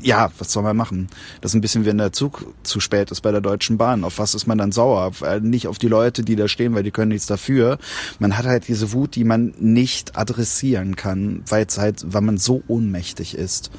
ja, 0.00 0.30
was 0.38 0.52
soll 0.52 0.62
man 0.62 0.76
machen? 0.76 1.08
Das 1.40 1.52
ist 1.52 1.54
ein 1.54 1.60
bisschen, 1.60 1.84
wenn 1.84 1.98
der 1.98 2.12
Zug 2.12 2.46
zu 2.62 2.80
spät 2.80 3.10
ist 3.10 3.22
bei 3.22 3.32
der 3.32 3.40
Deutschen 3.40 3.78
Bahn. 3.78 4.04
Auf 4.04 4.18
was 4.18 4.34
ist 4.34 4.46
man 4.46 4.58
dann 4.58 4.72
sauer? 4.72 5.12
Nicht 5.40 5.68
auf 5.68 5.78
die 5.78 5.88
Leute, 5.88 6.22
die 6.22 6.36
da 6.36 6.48
stehen, 6.48 6.74
weil 6.74 6.82
die 6.82 6.90
können 6.90 7.10
nichts 7.10 7.26
dafür. 7.26 7.78
Man 8.18 8.36
hat 8.36 8.46
halt 8.46 8.68
diese 8.68 8.92
Wut, 8.92 9.14
die 9.14 9.24
man 9.24 9.54
nicht 9.58 10.16
adressieren 10.16 10.96
kann, 10.96 11.42
weil 11.48 11.66
es 11.66 11.78
halt, 11.78 12.04
weil 12.06 12.22
man 12.22 12.38
so 12.38 12.62
ohnmächtig 12.68 13.36
ist. 13.36 13.70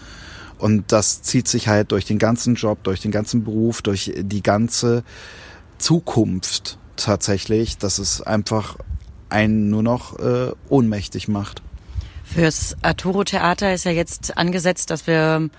Und 0.57 0.91
das 0.91 1.21
zieht 1.21 1.47
sich 1.47 1.67
halt 1.67 1.91
durch 1.91 2.05
den 2.05 2.17
ganzen 2.17 2.55
Job, 2.55 2.83
durch 2.83 2.99
den 2.99 3.11
ganzen 3.11 3.43
Beruf, 3.43 3.81
durch 3.81 4.11
die 4.17 4.41
ganze 4.41 5.03
Zukunft 5.77 6.79
tatsächlich, 6.95 7.77
dass 7.77 7.99
es 7.99 8.21
einfach 8.21 8.77
einen 9.29 9.69
nur 9.69 9.83
noch 9.83 10.17
äh, 10.19 10.51
ohnmächtig 10.69 11.27
macht. 11.27 11.61
Fürs 12.23 12.75
Arturo 12.81 13.23
Theater 13.23 13.73
ist 13.73 13.85
ja 13.85 13.91
jetzt 13.91 14.37
angesetzt, 14.37 14.89
dass 14.89 15.07
wir 15.07 15.49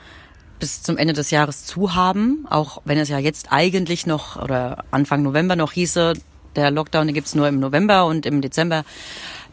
bis 0.58 0.82
zum 0.82 0.96
Ende 0.96 1.14
des 1.14 1.30
Jahres 1.30 1.64
zu 1.64 1.94
haben, 1.94 2.46
auch 2.50 2.82
wenn 2.84 2.98
es 2.98 3.08
ja 3.08 3.18
jetzt 3.18 3.52
eigentlich 3.52 4.06
noch 4.06 4.36
oder 4.36 4.84
Anfang 4.90 5.22
November 5.22 5.56
noch 5.56 5.72
hieße, 5.72 6.14
der 6.56 6.70
Lockdown 6.70 7.06
den 7.06 7.14
gibt's 7.14 7.34
nur 7.34 7.48
im 7.48 7.60
November 7.60 8.06
und 8.06 8.26
im 8.26 8.40
Dezember 8.40 8.84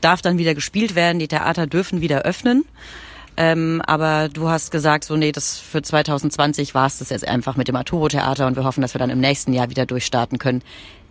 darf 0.01 0.21
dann 0.21 0.37
wieder 0.37 0.55
gespielt 0.55 0.95
werden, 0.95 1.19
die 1.19 1.27
Theater 1.27 1.67
dürfen 1.67 2.01
wieder 2.01 2.23
öffnen. 2.23 2.65
Ähm, 3.37 3.81
aber 3.85 4.29
du 4.29 4.49
hast 4.49 4.71
gesagt, 4.71 5.03
so 5.03 5.17
nee, 5.17 5.31
das 5.31 5.59
für 5.59 5.81
2020 5.81 6.73
war 6.73 6.87
es 6.87 6.99
das 6.99 7.09
jetzt 7.09 7.27
einfach 7.27 7.57
mit 7.57 7.67
dem 7.67 7.75
Arturo 7.75 8.07
Theater 8.07 8.47
und 8.47 8.55
wir 8.55 8.63
hoffen, 8.63 8.81
dass 8.81 8.93
wir 8.93 8.99
dann 8.99 9.09
im 9.09 9.19
nächsten 9.19 9.51
Jahr 9.53 9.69
wieder 9.69 9.85
durchstarten 9.85 10.39
können. 10.39 10.61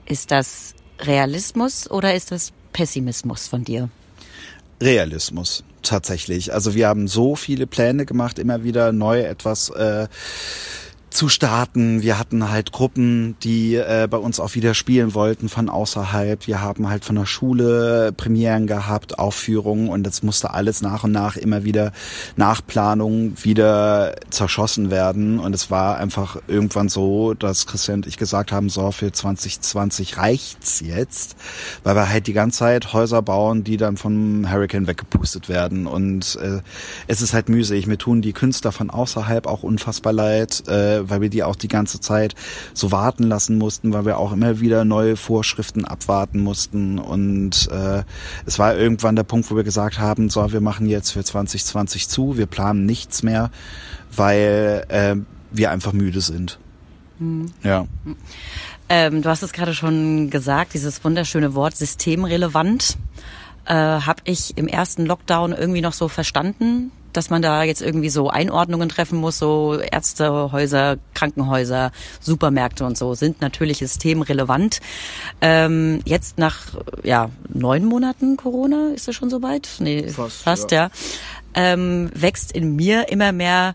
Ist 0.06 0.30
das 0.30 0.74
Realismus 1.00 1.90
oder 1.90 2.14
ist 2.14 2.30
das 2.30 2.52
Pessimismus 2.72 3.46
von 3.46 3.64
dir? 3.64 3.90
Realismus 4.80 5.64
tatsächlich. 5.82 6.52
Also 6.52 6.74
wir 6.74 6.88
haben 6.88 7.08
so 7.08 7.36
viele 7.36 7.66
Pläne 7.66 8.06
gemacht, 8.06 8.38
immer 8.38 8.64
wieder 8.64 8.92
neu 8.92 9.20
etwas 9.20 9.70
äh, 9.70 10.08
zu 11.14 11.28
starten. 11.28 12.02
Wir 12.02 12.18
hatten 12.18 12.50
halt 12.50 12.72
Gruppen, 12.72 13.36
die 13.42 13.76
äh, 13.76 14.08
bei 14.10 14.16
uns 14.16 14.40
auch 14.40 14.54
wieder 14.54 14.74
spielen 14.74 15.14
wollten 15.14 15.48
von 15.48 15.68
außerhalb. 15.68 16.46
Wir 16.46 16.60
haben 16.60 16.88
halt 16.88 17.04
von 17.04 17.16
der 17.16 17.26
Schule 17.26 18.12
Premieren 18.12 18.66
gehabt, 18.66 19.18
Aufführungen 19.18 19.88
und 19.88 20.04
das 20.04 20.22
musste 20.22 20.52
alles 20.52 20.82
nach 20.82 21.04
und 21.04 21.12
nach 21.12 21.36
immer 21.36 21.64
wieder 21.64 21.92
Nachplanung 22.36 23.32
wieder 23.42 24.16
zerschossen 24.30 24.90
werden. 24.90 25.38
Und 25.38 25.54
es 25.54 25.70
war 25.70 25.98
einfach 25.98 26.36
irgendwann 26.48 26.88
so, 26.88 27.34
dass 27.34 27.66
Christian 27.66 28.04
und 28.04 28.08
ich 28.08 28.18
gesagt 28.18 28.52
haben, 28.52 28.68
so 28.68 28.90
für 28.90 29.10
2020 29.10 30.18
reicht's 30.18 30.80
jetzt, 30.80 31.36
weil 31.82 31.94
wir 31.94 32.10
halt 32.10 32.26
die 32.26 32.32
ganze 32.32 32.58
Zeit 32.58 32.92
Häuser 32.92 33.22
bauen, 33.22 33.64
die 33.64 33.76
dann 33.78 33.96
vom 33.96 34.50
Hurricane 34.50 34.86
weggepustet 34.86 35.48
werden. 35.48 35.86
Und 35.86 36.36
äh, 36.42 36.60
es 37.06 37.22
ist 37.22 37.32
halt 37.32 37.48
müßig. 37.48 37.86
Mir 37.86 37.98
tun 37.98 38.20
die 38.20 38.32
Künstler 38.32 38.72
von 38.72 38.90
außerhalb 38.90 39.46
auch 39.46 39.62
unfassbar 39.62 40.12
leid. 40.12 40.68
Äh, 40.68 41.03
weil 41.10 41.20
wir 41.20 41.28
die 41.28 41.42
auch 41.42 41.56
die 41.56 41.68
ganze 41.68 42.00
Zeit 42.00 42.34
so 42.72 42.92
warten 42.92 43.24
lassen 43.24 43.58
mussten, 43.58 43.92
weil 43.92 44.04
wir 44.04 44.18
auch 44.18 44.32
immer 44.32 44.60
wieder 44.60 44.84
neue 44.84 45.16
Vorschriften 45.16 45.84
abwarten 45.84 46.40
mussten. 46.40 46.98
Und 46.98 47.68
äh, 47.70 48.02
es 48.46 48.58
war 48.58 48.76
irgendwann 48.76 49.16
der 49.16 49.24
Punkt, 49.24 49.50
wo 49.50 49.56
wir 49.56 49.64
gesagt 49.64 49.98
haben, 49.98 50.28
so, 50.30 50.52
wir 50.52 50.60
machen 50.60 50.86
jetzt 50.86 51.10
für 51.10 51.24
2020 51.24 52.08
zu, 52.08 52.36
wir 52.36 52.46
planen 52.46 52.86
nichts 52.86 53.22
mehr, 53.22 53.50
weil 54.14 54.84
äh, 54.88 55.16
wir 55.50 55.70
einfach 55.70 55.92
müde 55.92 56.20
sind. 56.20 56.58
Mhm. 57.18 57.46
Ja. 57.62 57.86
Ähm, 58.88 59.22
du 59.22 59.28
hast 59.28 59.42
es 59.42 59.52
gerade 59.52 59.74
schon 59.74 60.30
gesagt, 60.30 60.74
dieses 60.74 61.02
wunderschöne 61.04 61.54
Wort 61.54 61.76
systemrelevant. 61.76 62.96
Äh, 63.66 63.74
habe 63.74 64.20
ich 64.24 64.58
im 64.58 64.68
ersten 64.68 65.06
Lockdown 65.06 65.52
irgendwie 65.52 65.80
noch 65.80 65.94
so 65.94 66.08
verstanden, 66.08 66.92
dass 67.16 67.30
man 67.30 67.42
da 67.42 67.62
jetzt 67.62 67.82
irgendwie 67.82 68.10
so 68.10 68.28
Einordnungen 68.28 68.88
treffen 68.88 69.18
muss, 69.18 69.38
so 69.38 69.78
Ärztehäuser, 69.78 70.96
Krankenhäuser, 71.14 71.92
Supermärkte 72.20 72.84
und 72.84 72.98
so 72.98 73.14
sind 73.14 73.40
natürlich 73.40 73.78
systemrelevant. 73.78 74.80
Ähm, 75.40 76.00
jetzt 76.04 76.38
nach 76.38 76.58
ja 77.02 77.30
neun 77.48 77.84
Monaten 77.84 78.36
Corona 78.36 78.90
ist 78.94 79.08
es 79.08 79.14
schon 79.14 79.30
soweit? 79.30 79.68
Nee, 79.78 80.08
fast, 80.08 80.42
fast 80.42 80.70
ja. 80.70 80.84
ja. 80.84 80.90
Ähm, 81.54 82.10
wächst 82.14 82.52
in 82.52 82.74
mir 82.76 83.08
immer 83.08 83.32
mehr 83.32 83.74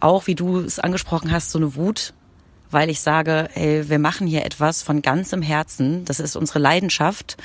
auch, 0.00 0.26
wie 0.26 0.34
du 0.34 0.58
es 0.60 0.78
angesprochen 0.78 1.30
hast, 1.30 1.50
so 1.50 1.58
eine 1.58 1.74
Wut 1.76 2.14
weil 2.70 2.88
ich 2.88 3.00
sage, 3.00 3.48
ey, 3.54 3.88
wir 3.88 3.98
machen 3.98 4.26
hier 4.26 4.44
etwas 4.44 4.82
von 4.82 5.02
ganzem 5.02 5.42
Herzen. 5.42 6.04
Das 6.04 6.20
ist 6.20 6.36
unsere 6.36 6.60
Leidenschaft. 6.60 7.36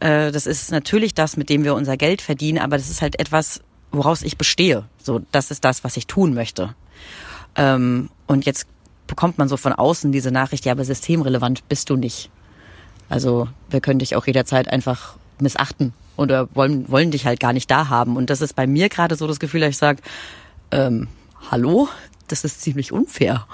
Äh, 0.00 0.32
das 0.32 0.46
ist 0.46 0.70
natürlich 0.70 1.14
das, 1.14 1.36
mit 1.36 1.48
dem 1.48 1.64
wir 1.64 1.74
unser 1.74 1.96
Geld 1.96 2.22
verdienen, 2.22 2.58
aber 2.58 2.76
das 2.76 2.90
ist 2.90 3.02
halt 3.02 3.18
etwas, 3.18 3.60
woraus 3.92 4.22
ich 4.22 4.36
bestehe. 4.36 4.84
So, 5.02 5.20
das 5.32 5.50
ist 5.50 5.64
das, 5.64 5.84
was 5.84 5.96
ich 5.96 6.06
tun 6.06 6.34
möchte. 6.34 6.74
Ähm, 7.54 8.10
und 8.26 8.44
jetzt 8.44 8.66
bekommt 9.06 9.38
man 9.38 9.48
so 9.48 9.56
von 9.56 9.72
außen 9.72 10.12
diese 10.12 10.30
Nachricht, 10.30 10.64
ja, 10.64 10.72
aber 10.72 10.84
systemrelevant 10.84 11.68
bist 11.68 11.90
du 11.90 11.96
nicht. 11.96 12.30
Also 13.08 13.48
wir 13.70 13.80
können 13.80 14.00
dich 14.00 14.16
auch 14.16 14.26
jederzeit 14.26 14.68
einfach 14.68 15.16
missachten 15.38 15.92
oder 16.16 16.48
wollen, 16.54 16.90
wollen 16.90 17.10
dich 17.10 17.26
halt 17.26 17.40
gar 17.40 17.52
nicht 17.52 17.70
da 17.70 17.88
haben. 17.88 18.16
Und 18.16 18.30
das 18.30 18.40
ist 18.40 18.56
bei 18.56 18.66
mir 18.66 18.88
gerade 18.88 19.16
so 19.16 19.26
das 19.26 19.38
Gefühl, 19.38 19.60
dass 19.60 19.70
ich 19.70 19.76
sage, 19.76 20.02
ähm, 20.70 21.08
hallo, 21.50 21.88
das 22.28 22.44
ist 22.44 22.60
ziemlich 22.60 22.90
unfair. 22.90 23.46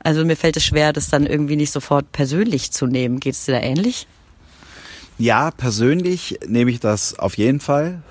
Also 0.00 0.24
mir 0.24 0.36
fällt 0.36 0.56
es 0.56 0.64
schwer, 0.64 0.92
das 0.92 1.08
dann 1.08 1.26
irgendwie 1.26 1.56
nicht 1.56 1.72
sofort 1.72 2.12
persönlich 2.12 2.70
zu 2.72 2.86
nehmen. 2.86 3.20
Geht 3.20 3.34
es 3.34 3.46
dir 3.46 3.52
da 3.52 3.60
ähnlich? 3.60 4.06
Ja, 5.16 5.50
persönlich 5.50 6.38
nehme 6.46 6.70
ich 6.70 6.80
das 6.80 7.18
auf 7.18 7.38
jeden 7.38 7.60
Fall. 7.60 8.02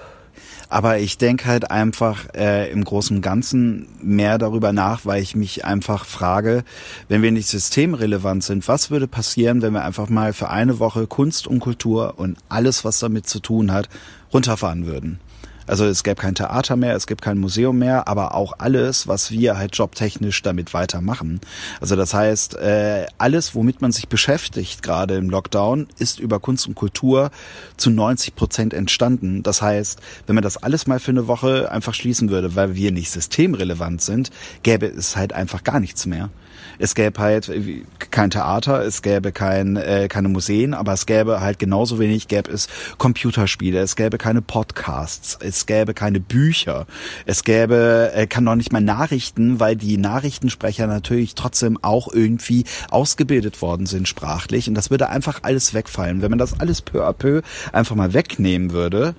Aber 0.69 0.99
ich 0.99 1.17
denke 1.17 1.45
halt 1.45 1.71
einfach 1.71 2.25
äh, 2.35 2.69
im 2.71 2.83
Großen 2.83 3.17
und 3.17 3.21
Ganzen 3.21 3.87
mehr 4.01 4.37
darüber 4.37 4.73
nach, 4.73 5.05
weil 5.05 5.21
ich 5.21 5.35
mich 5.35 5.63
einfach 5.63 6.05
frage, 6.05 6.63
wenn 7.07 7.21
wir 7.21 7.31
nicht 7.31 7.47
systemrelevant 7.47 8.43
sind, 8.43 8.67
was 8.67 8.91
würde 8.91 9.07
passieren, 9.07 9.61
wenn 9.61 9.73
wir 9.73 9.85
einfach 9.85 10.09
mal 10.09 10.33
für 10.33 10.49
eine 10.49 10.79
Woche 10.79 11.07
Kunst 11.07 11.47
und 11.47 11.59
Kultur 11.59 12.15
und 12.17 12.37
alles, 12.49 12.83
was 12.83 12.99
damit 12.99 13.27
zu 13.27 13.39
tun 13.39 13.71
hat, 13.71 13.87
runterfahren 14.33 14.85
würden? 14.85 15.19
Also 15.67 15.85
es 15.85 16.03
gäbe 16.03 16.15
kein 16.15 16.33
Theater 16.33 16.75
mehr, 16.75 16.95
es 16.95 17.07
gibt 17.07 17.21
kein 17.21 17.37
Museum 17.37 17.77
mehr, 17.77 18.07
aber 18.07 18.33
auch 18.33 18.53
alles, 18.57 19.07
was 19.07 19.31
wir 19.31 19.57
halt 19.57 19.75
jobtechnisch 19.75 20.41
damit 20.41 20.73
weitermachen. 20.73 21.41
Also 21.81 21.95
das 21.95 22.13
heißt, 22.13 22.55
äh, 22.55 23.05
alles, 23.17 23.53
womit 23.53 23.81
man 23.81 23.91
sich 23.91 24.07
beschäftigt, 24.07 24.81
gerade 24.81 25.15
im 25.15 25.29
Lockdown, 25.29 25.87
ist 25.99 26.19
über 26.19 26.39
Kunst 26.39 26.67
und 26.67 26.75
Kultur 26.75 27.31
zu 27.75 27.89
90 27.89 28.35
Prozent 28.35 28.73
entstanden. 28.73 29.43
Das 29.43 29.61
heißt, 29.61 29.99
wenn 30.25 30.35
man 30.35 30.43
das 30.43 30.57
alles 30.57 30.87
mal 30.87 30.99
für 30.99 31.11
eine 31.11 31.27
Woche 31.27 31.71
einfach 31.71 31.93
schließen 31.93 32.29
würde, 32.29 32.55
weil 32.55 32.75
wir 32.75 32.91
nicht 32.91 33.11
systemrelevant 33.11 34.01
sind, 34.01 34.31
gäbe 34.63 34.87
es 34.87 35.15
halt 35.17 35.33
einfach 35.33 35.63
gar 35.63 35.79
nichts 35.79 36.05
mehr. 36.05 36.29
Es 36.79 36.95
gäbe 36.95 37.19
halt 37.19 37.49
äh, 37.49 37.83
kein 38.11 38.29
Theater, 38.29 38.83
es 38.83 39.01
gäbe 39.01 39.31
kein, 39.31 39.77
äh, 39.77 40.07
keine 40.09 40.29
Museen, 40.29 40.73
aber 40.73 40.93
es 40.93 41.05
gäbe 41.05 41.41
halt 41.41 41.59
genauso 41.59 41.99
wenig, 41.99 42.27
gäbe 42.27 42.51
es 42.51 42.67
Computerspiele, 42.97 43.79
es 43.79 43.95
gäbe 43.95 44.17
keine 44.17 44.41
Podcasts, 44.41 45.37
es 45.41 45.65
gäbe 45.65 45.93
keine 45.93 46.19
Bücher, 46.19 46.85
es 47.25 47.43
gäbe, 47.43 48.11
äh, 48.13 48.27
kann 48.27 48.43
noch 48.43 48.55
nicht 48.55 48.71
mal 48.71 48.81
Nachrichten, 48.81 49.59
weil 49.59 49.75
die 49.75 49.97
Nachrichtensprecher 49.97 50.87
natürlich 50.87 51.35
trotzdem 51.35 51.77
auch 51.81 52.11
irgendwie 52.11 52.65
ausgebildet 52.89 53.61
worden 53.61 53.85
sind 53.85 54.07
sprachlich 54.07 54.67
und 54.67 54.75
das 54.75 54.89
würde 54.89 55.09
einfach 55.09 55.39
alles 55.43 55.73
wegfallen. 55.73 56.21
Wenn 56.21 56.29
man 56.29 56.39
das 56.39 56.59
alles 56.59 56.81
peu 56.81 57.05
à 57.05 57.13
peu 57.13 57.41
einfach 57.73 57.95
mal 57.95 58.13
wegnehmen 58.13 58.71
würde, 58.71 59.15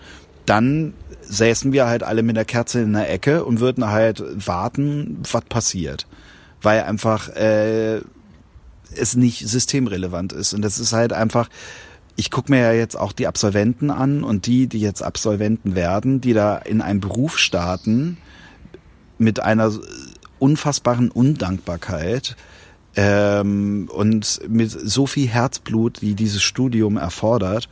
dann 0.47 0.95
säßen 1.23 1.73
wir 1.73 1.87
halt 1.87 2.03
alle 2.03 2.23
mit 2.23 2.37
der 2.37 2.45
Kerze 2.45 2.81
in 2.81 2.95
der 2.95 3.11
Ecke 3.11 3.45
und 3.45 3.61
würden 3.61 3.89
halt 3.89 4.23
warten, 4.47 5.19
was 5.31 5.45
passiert 5.45 6.07
weil 6.63 6.83
einfach 6.83 7.29
äh, 7.31 8.01
es 8.95 9.17
nicht 9.17 9.47
systemrelevant 9.47 10.33
ist. 10.33 10.55
Und 10.55 10.63
das 10.63 10.79
ist 10.79 10.93
halt 10.93 11.13
einfach, 11.13 11.49
ich 12.17 12.31
gucke 12.31 12.51
mir 12.51 12.61
ja 12.61 12.73
jetzt 12.73 12.97
auch 12.97 13.13
die 13.13 13.27
Absolventen 13.27 13.91
an 13.91 14.25
und 14.25 14.47
die, 14.47 14.67
die 14.67 14.81
jetzt 14.81 15.03
Absolventen 15.03 15.75
werden, 15.75 16.21
die 16.21 16.33
da 16.33 16.57
in 16.57 16.81
einen 16.81 17.01
Beruf 17.01 17.39
starten 17.39 18.19
mit 19.19 19.41
einer 19.41 19.73
unfassbaren 20.39 21.11
Undankbarkeit 21.11 22.37
ähm, 22.97 23.89
und 23.93 24.41
mit 24.49 24.71
so 24.71 25.07
viel 25.07 25.29
Herzblut, 25.29 26.03
wie 26.03 26.15
dieses 26.15 26.43
Studium 26.43 26.97
erfordert 26.97 27.69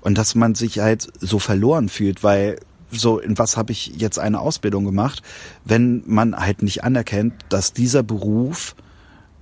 und 0.00 0.18
dass 0.18 0.34
man 0.34 0.54
sich 0.54 0.80
halt 0.80 1.08
so 1.18 1.38
verloren 1.38 1.88
fühlt, 1.88 2.22
weil 2.22 2.58
so, 2.90 3.18
in 3.18 3.38
was 3.38 3.56
habe 3.56 3.72
ich 3.72 3.92
jetzt 3.96 4.18
eine 4.18 4.40
Ausbildung 4.40 4.84
gemacht, 4.84 5.22
wenn 5.64 6.02
man 6.06 6.36
halt 6.36 6.62
nicht 6.62 6.84
anerkennt, 6.84 7.34
dass 7.48 7.72
dieser 7.72 8.02
Beruf 8.02 8.76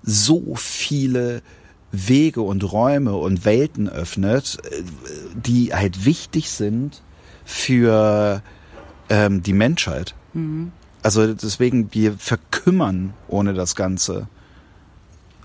so 0.02 0.54
viele 0.54 1.42
Wege 1.92 2.42
und 2.42 2.70
Räume 2.72 3.14
und 3.14 3.44
Welten 3.44 3.88
öffnet, 3.88 4.58
äh, 4.70 4.82
die 5.34 5.74
halt 5.74 6.04
wichtig 6.04 6.50
sind 6.50 7.02
für 7.44 8.42
ähm, 9.08 9.42
die 9.42 9.52
Menschheit. 9.52 10.14
Mhm. 10.32 10.72
Also 11.02 11.34
deswegen, 11.34 11.92
wir 11.92 12.14
verkümmern 12.14 13.12
ohne 13.28 13.52
das 13.52 13.76
Ganze. 13.76 14.26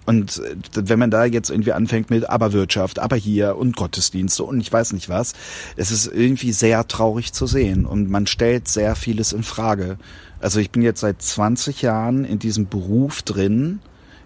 Und 0.09 0.39
äh, 0.39 0.55
wenn 0.73 0.97
man 0.97 1.11
da 1.11 1.23
jetzt 1.23 1.51
irgendwie 1.51 1.71
anfängt 1.71 2.09
mit 2.09 2.27
aber 2.27 2.51
Wirtschaft, 2.51 2.97
aber 2.97 3.15
hier 3.15 3.57
und 3.57 3.75
Gottesdienste 3.75 4.43
und 4.43 4.59
ich 4.59 4.73
weiß 4.73 4.93
nicht 4.93 5.07
was, 5.07 5.33
es 5.75 5.91
ist 5.91 6.07
irgendwie 6.07 6.51
sehr 6.51 6.87
traurig 6.87 7.31
zu 7.31 7.45
sehen 7.45 7.85
und 7.85 8.09
man 8.09 8.25
stellt 8.25 8.67
sehr 8.67 8.95
vieles 8.95 9.33
in 9.33 9.43
Frage. 9.43 9.99
Also 10.39 10.59
ich 10.59 10.71
bin 10.71 10.81
jetzt 10.81 11.01
seit 11.01 11.21
20 11.21 11.83
Jahren 11.83 12.25
in 12.25 12.39
diesem 12.39 12.67
Beruf 12.67 13.21
drin, 13.21 13.81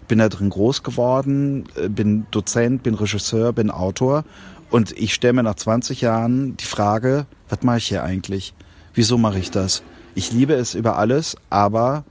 bin 0.08 0.20
da 0.20 0.30
drin 0.30 0.48
groß 0.48 0.84
geworden, 0.84 1.66
äh, 1.76 1.90
bin 1.90 2.24
Dozent, 2.30 2.82
bin 2.82 2.94
Regisseur, 2.94 3.52
bin 3.52 3.70
Autor 3.70 4.24
und 4.70 4.92
ich 4.92 5.12
stelle 5.12 5.34
mir 5.34 5.42
nach 5.42 5.56
20 5.56 6.00
Jahren 6.00 6.56
die 6.56 6.64
Frage, 6.64 7.26
was 7.50 7.62
mache 7.62 7.76
ich 7.76 7.88
hier 7.88 8.04
eigentlich? 8.04 8.54
Wieso 8.94 9.18
mache 9.18 9.38
ich 9.38 9.50
das? 9.50 9.82
Ich 10.14 10.32
liebe 10.32 10.54
es 10.54 10.74
über 10.74 10.96
alles, 10.96 11.36
aber 11.50 12.04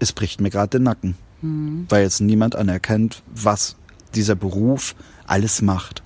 es 0.00 0.12
bricht 0.12 0.42
mir 0.42 0.50
gerade 0.50 0.76
den 0.76 0.82
Nacken 0.82 1.14
mhm. 1.42 1.86
weil 1.88 2.02
jetzt 2.02 2.20
niemand 2.20 2.56
anerkennt, 2.56 3.22
was 3.34 3.76
dieser 4.14 4.34
Beruf 4.34 4.94
alles 5.26 5.62
macht. 5.62 6.02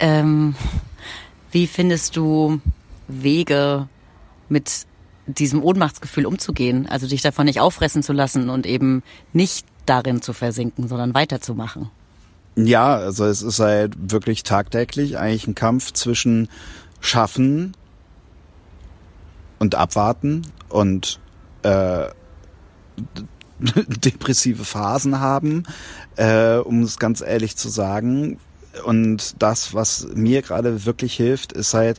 Ähm, 0.00 0.54
wie 1.50 1.66
findest 1.66 2.16
du 2.16 2.60
Wege, 3.08 3.88
mit 4.48 4.86
diesem 5.26 5.62
Ohnmachtsgefühl 5.62 6.26
umzugehen? 6.26 6.86
Also 6.86 7.06
dich 7.06 7.22
davon 7.22 7.46
nicht 7.46 7.60
auffressen 7.60 8.02
zu 8.02 8.12
lassen 8.12 8.50
und 8.50 8.66
eben 8.66 9.02
nicht 9.32 9.66
darin 9.86 10.22
zu 10.22 10.32
versinken, 10.32 10.88
sondern 10.88 11.14
weiterzumachen? 11.14 11.90
Ja, 12.54 12.96
also 12.96 13.24
es 13.24 13.42
ist 13.42 13.60
halt 13.60 13.94
wirklich 14.12 14.42
tagtäglich 14.42 15.18
eigentlich 15.18 15.46
ein 15.46 15.54
Kampf 15.54 15.92
zwischen 15.92 16.48
Schaffen 17.00 17.74
und 19.58 19.74
abwarten 19.74 20.42
und 20.68 21.18
äh, 21.62 22.06
depressive 24.04 24.64
Phasen 24.64 25.20
haben, 25.20 25.64
äh, 26.16 26.56
um 26.56 26.82
es 26.82 26.98
ganz 26.98 27.20
ehrlich 27.20 27.56
zu 27.56 27.68
sagen. 27.68 28.38
Und 28.84 29.42
das, 29.42 29.74
was 29.74 30.08
mir 30.14 30.42
gerade 30.42 30.84
wirklich 30.84 31.14
hilft, 31.14 31.52
ist 31.52 31.74
halt 31.74 31.98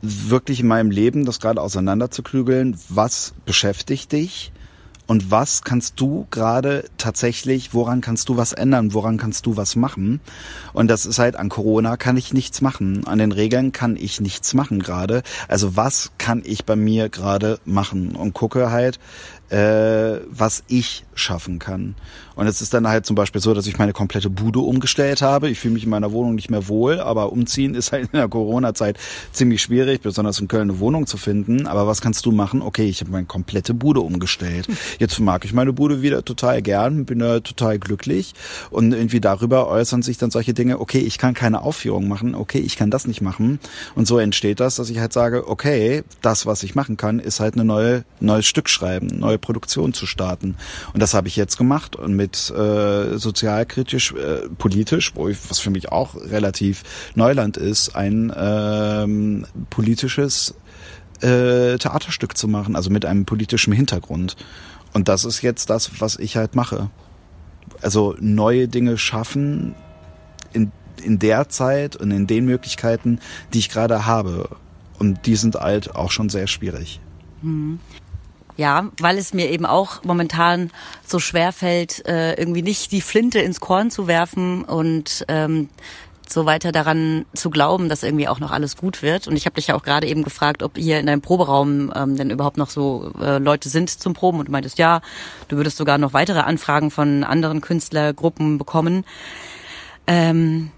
wirklich 0.00 0.60
in 0.60 0.66
meinem 0.66 0.90
Leben 0.90 1.24
das 1.24 1.38
gerade 1.38 1.60
auseinanderzuklügeln, 1.60 2.76
was 2.88 3.34
beschäftigt 3.44 4.12
dich 4.12 4.52
und 5.06 5.30
was 5.30 5.62
kannst 5.62 6.00
du 6.00 6.26
gerade 6.30 6.84
tatsächlich, 6.96 7.74
woran 7.74 8.00
kannst 8.00 8.28
du 8.28 8.36
was 8.36 8.52
ändern, 8.52 8.94
woran 8.94 9.18
kannst 9.18 9.46
du 9.46 9.56
was 9.56 9.76
machen? 9.76 10.20
Und 10.72 10.88
das 10.88 11.06
ist 11.06 11.18
halt 11.18 11.36
an 11.36 11.48
Corona 11.48 11.96
kann 11.96 12.16
ich 12.16 12.32
nichts 12.32 12.60
machen, 12.60 13.06
an 13.06 13.18
den 13.18 13.32
Regeln 13.32 13.72
kann 13.72 13.96
ich 13.96 14.20
nichts 14.20 14.54
machen 14.54 14.80
gerade. 14.80 15.22
Also 15.48 15.76
was 15.76 16.12
kann 16.18 16.42
ich 16.44 16.64
bei 16.64 16.76
mir 16.76 17.08
gerade 17.08 17.58
machen 17.64 18.16
und 18.16 18.32
gucke 18.32 18.70
halt, 18.70 18.98
äh, 19.52 20.20
was 20.28 20.64
ich 20.68 21.04
schaffen 21.14 21.58
kann. 21.58 21.94
Und 22.34 22.46
es 22.46 22.60
ist 22.60 22.74
dann 22.74 22.88
halt 22.88 23.06
zum 23.06 23.16
Beispiel 23.16 23.40
so, 23.40 23.54
dass 23.54 23.66
ich 23.66 23.78
meine 23.78 23.92
komplette 23.92 24.30
Bude 24.30 24.60
umgestellt 24.60 25.22
habe. 25.22 25.48
Ich 25.48 25.58
fühle 25.58 25.74
mich 25.74 25.84
in 25.84 25.90
meiner 25.90 26.12
Wohnung 26.12 26.34
nicht 26.34 26.50
mehr 26.50 26.68
wohl, 26.68 27.00
aber 27.00 27.32
umziehen 27.32 27.74
ist 27.82 27.92
halt 27.92 28.04
in 28.12 28.18
der 28.18 28.28
Corona-Zeit 28.28 28.98
ziemlich 29.32 29.62
schwierig, 29.62 30.00
besonders 30.00 30.38
in 30.38 30.48
Köln 30.48 30.70
eine 30.70 30.78
Wohnung 30.78 31.06
zu 31.06 31.16
finden. 31.16 31.66
Aber 31.66 31.86
was 31.86 32.00
kannst 32.00 32.26
du 32.26 32.32
machen? 32.32 32.62
Okay, 32.62 32.88
ich 32.88 33.00
habe 33.00 33.10
meine 33.10 33.26
komplette 33.26 33.74
Bude 33.74 34.00
umgestellt. 34.00 34.68
Jetzt 34.98 35.18
mag 35.20 35.44
ich 35.44 35.52
meine 35.52 35.72
Bude 35.72 36.02
wieder 36.02 36.24
total 36.24 36.62
gern, 36.62 37.04
bin 37.04 37.18
da 37.18 37.40
total 37.40 37.78
glücklich 37.78 38.34
und 38.70 38.92
irgendwie 38.92 39.20
darüber 39.20 39.68
äußern 39.68 40.02
sich 40.02 40.18
dann 40.18 40.30
solche 40.30 40.54
Dinge, 40.54 40.80
okay, 40.80 40.98
ich 41.00 41.18
kann 41.18 41.34
keine 41.34 41.62
Aufführung 41.62 42.08
machen, 42.08 42.34
okay, 42.34 42.58
ich 42.58 42.76
kann 42.76 42.90
das 42.90 43.06
nicht 43.06 43.20
machen. 43.20 43.58
Und 43.94 44.06
so 44.06 44.18
entsteht 44.18 44.60
das, 44.60 44.76
dass 44.76 44.90
ich 44.90 44.98
halt 44.98 45.12
sage, 45.12 45.48
okay, 45.48 46.02
das, 46.20 46.46
was 46.46 46.62
ich 46.62 46.74
machen 46.74 46.96
kann, 46.96 47.18
ist 47.18 47.40
halt 47.40 47.54
eine 47.54 47.64
neue, 47.64 48.04
neues 48.20 48.46
Stück 48.46 48.68
schreiben, 48.68 49.08
neue 49.18 49.38
Produktion 49.38 49.92
zu 49.92 50.06
starten. 50.06 50.56
Und 50.92 51.00
das 51.00 51.14
habe 51.14 51.28
ich 51.28 51.36
jetzt 51.36 51.56
gemacht 51.56 51.96
und 51.96 52.14
mit 52.22 52.50
äh, 52.50 53.18
sozialkritisch, 53.18 54.12
äh, 54.12 54.48
politisch, 54.56 55.12
wo 55.16 55.28
ich, 55.28 55.38
was 55.50 55.58
für 55.58 55.70
mich 55.70 55.90
auch 55.90 56.14
relativ 56.14 56.84
Neuland 57.16 57.56
ist, 57.56 57.96
ein 57.96 58.32
ähm, 58.36 59.44
politisches 59.70 60.54
äh, 61.20 61.78
Theaterstück 61.78 62.36
zu 62.36 62.46
machen, 62.46 62.76
also 62.76 62.90
mit 62.90 63.04
einem 63.04 63.24
politischen 63.24 63.72
Hintergrund. 63.72 64.36
Und 64.92 65.08
das 65.08 65.24
ist 65.24 65.42
jetzt 65.42 65.68
das, 65.68 66.00
was 66.00 66.16
ich 66.16 66.36
halt 66.36 66.54
mache. 66.54 66.90
Also 67.80 68.14
neue 68.20 68.68
Dinge 68.68 68.98
schaffen 68.98 69.74
in, 70.52 70.70
in 71.02 71.18
der 71.18 71.48
Zeit 71.48 71.96
und 71.96 72.12
in 72.12 72.28
den 72.28 72.44
Möglichkeiten, 72.44 73.18
die 73.52 73.58
ich 73.58 73.68
gerade 73.68 74.06
habe. 74.06 74.48
Und 75.00 75.26
die 75.26 75.34
sind 75.34 75.56
halt 75.56 75.96
auch 75.96 76.12
schon 76.12 76.28
sehr 76.28 76.46
schwierig. 76.46 77.00
Ja, 78.56 78.88
weil 78.98 79.16
es 79.16 79.32
mir 79.32 79.50
eben 79.50 79.64
auch 79.64 80.04
momentan 80.04 80.70
so 81.06 81.18
schwer 81.18 81.52
fällt, 81.52 82.06
äh, 82.06 82.34
irgendwie 82.34 82.62
nicht 82.62 82.92
die 82.92 83.00
Flinte 83.00 83.38
ins 83.38 83.60
Korn 83.60 83.90
zu 83.90 84.06
werfen 84.06 84.64
und 84.64 85.24
ähm, 85.28 85.70
so 86.32 86.46
weiter 86.46 86.72
daran 86.72 87.24
zu 87.34 87.50
glauben, 87.50 87.88
dass 87.88 88.02
irgendwie 88.02 88.28
auch 88.28 88.40
noch 88.40 88.50
alles 88.50 88.76
gut 88.76 89.02
wird. 89.02 89.28
Und 89.28 89.36
ich 89.36 89.46
habe 89.46 89.54
dich 89.54 89.68
ja 89.68 89.74
auch 89.74 89.82
gerade 89.82 90.06
eben 90.06 90.24
gefragt, 90.24 90.62
ob 90.62 90.76
hier 90.76 90.98
in 90.98 91.06
deinem 91.06 91.20
Proberaum 91.20 91.92
ähm, 91.94 92.16
denn 92.16 92.30
überhaupt 92.30 92.56
noch 92.56 92.70
so 92.70 93.12
äh, 93.20 93.38
Leute 93.38 93.68
sind 93.68 93.90
zum 93.90 94.14
Proben. 94.14 94.38
Und 94.38 94.46
du 94.46 94.52
meintest, 94.52 94.78
ja, 94.78 95.02
du 95.48 95.56
würdest 95.56 95.76
sogar 95.76 95.98
noch 95.98 96.12
weitere 96.12 96.40
Anfragen 96.40 96.90
von 96.90 97.24
anderen 97.24 97.60
Künstlergruppen 97.60 98.58
bekommen. 98.58 99.04
Ähm, 100.06 100.70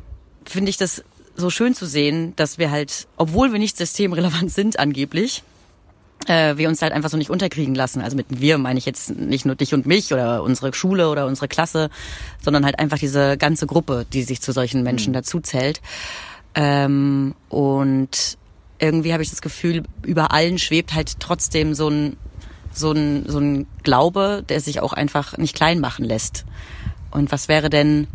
Finde 0.45 0.71
ich 0.71 0.77
das 0.77 1.05
so 1.37 1.51
schön 1.51 1.75
zu 1.75 1.87
sehen, 1.87 2.35
dass 2.37 2.59
wir 2.59 2.71
halt, 2.71 3.07
obwohl 3.17 3.53
wir 3.53 3.59
nicht 3.59 3.77
systemrelevant 3.77 4.51
sind 4.53 4.79
angeblich, 4.79 5.43
äh, 6.27 6.57
wir 6.57 6.69
uns 6.69 6.83
halt 6.83 6.93
einfach 6.93 7.11
so 7.11 7.17
nicht 7.17 7.31
unterkriegen 7.31 7.75
lassen. 7.75 8.01
Also 8.01 8.17
mit 8.17 8.27
wir 8.29 8.59
meine 8.59 8.79
ich 8.79 8.87
jetzt 8.87 9.11
nicht 9.11 9.45
nur 9.45 9.55
dich 9.55 9.75
und 9.75 9.87
mich 9.87 10.13
oder 10.13 10.43
unsere 10.43 10.73
Schule 10.75 11.09
oder 11.09 11.27
unsere 11.27 11.49
Klasse, 11.49 11.91
sondern 12.43 12.65
halt 12.65 12.79
einfach 12.79 12.99
diese 12.99 13.37
ganze 13.37 13.67
Gruppe, 13.67 14.07
die 14.13 14.23
sich 14.23 14.41
zu 14.41 14.53
solchen 14.53 14.83
Menschen 14.83 15.11
mhm. 15.11 15.15
dazu 15.15 15.41
zählt. 15.41 15.81
Ähm, 16.55 17.35
und 17.49 18.39
irgendwie 18.79 19.13
habe 19.13 19.23
ich 19.23 19.31
das 19.31 19.43
Gefühl, 19.43 19.85
über 20.03 20.33
allen 20.33 20.59
schwebt 20.59 20.95
halt 20.95 21.21
trotzdem 21.21 21.75
so 21.75 21.89
ein, 21.89 22.17
so 22.73 22.93
ein, 22.93 23.25
so 23.29 23.39
ein 23.39 23.67
Glaube, 23.83 24.45
der 24.49 24.61
sich 24.61 24.81
auch 24.81 24.93
einfach 24.93 25.39
nicht 25.39 25.55
klein 25.55 25.81
machen 25.81 26.05
lässt. 26.05 26.45
Und 27.11 27.31
was 27.31 27.49
wäre 27.49 27.71
denn, 27.71 28.09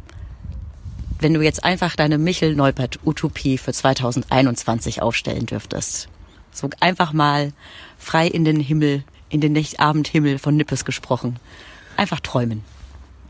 wenn 1.20 1.34
du 1.34 1.42
jetzt 1.42 1.64
einfach 1.64 1.96
deine 1.96 2.18
Michel-Neupert-Utopie 2.18 3.58
für 3.58 3.74
2021 3.74 5.02
aufstellen 5.02 5.46
dürftest? 5.46 6.10
So 6.52 6.70
einfach 6.80 7.14
mal 7.14 7.54
frei 7.98 8.28
in 8.28 8.46
den 8.46 8.60
Himmel, 8.60 9.04
in 9.30 9.42
den 9.42 9.58
Abendhimmel 9.78 10.40
von 10.40 10.56
Nippes 10.56 10.86
gesprochen. 10.86 11.38
Einfach 11.98 12.20
träumen. 12.20 12.64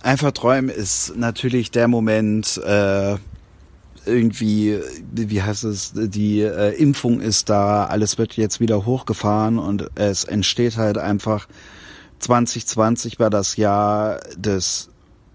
Einfach 0.01 0.31
träumen 0.31 0.69
ist 0.69 1.13
natürlich 1.15 1.71
der 1.71 1.87
Moment, 1.87 2.57
äh, 2.57 3.17
irgendwie, 4.05 4.79
wie 5.11 5.41
heißt 5.41 5.65
es, 5.65 5.91
die 5.93 6.41
äh, 6.41 6.75
Impfung 6.75 7.19
ist 7.19 7.49
da, 7.49 7.85
alles 7.85 8.17
wird 8.17 8.37
jetzt 8.37 8.59
wieder 8.59 8.85
hochgefahren 8.85 9.59
und 9.59 9.89
es 9.95 10.23
entsteht 10.23 10.77
halt 10.77 10.97
einfach 10.97 11.47
2020 12.19 13.19
war 13.19 13.29
das 13.29 13.55
Jahr 13.55 14.19
des 14.35 14.89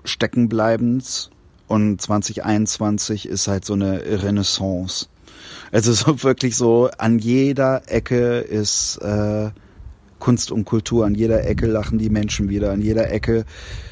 Steckenbleibens 0.04 1.30
und 1.66 2.00
2021 2.00 3.26
ist 3.26 3.48
halt 3.48 3.64
so 3.64 3.72
eine 3.72 4.02
Renaissance. 4.22 5.06
Also 5.74 5.92
so 5.92 6.22
wirklich 6.22 6.56
so 6.56 6.88
an 6.96 7.18
jeder 7.18 7.82
Ecke 7.86 8.38
ist 8.38 8.96
äh, 8.98 9.50
Kunst 10.20 10.52
und 10.52 10.64
Kultur, 10.64 11.04
an 11.04 11.14
jeder 11.14 11.44
Ecke 11.46 11.66
lachen 11.66 11.98
die 11.98 12.08
Menschen 12.08 12.48
wieder, 12.48 12.70
an 12.70 12.80
jeder 12.80 13.10
Ecke 13.10 13.44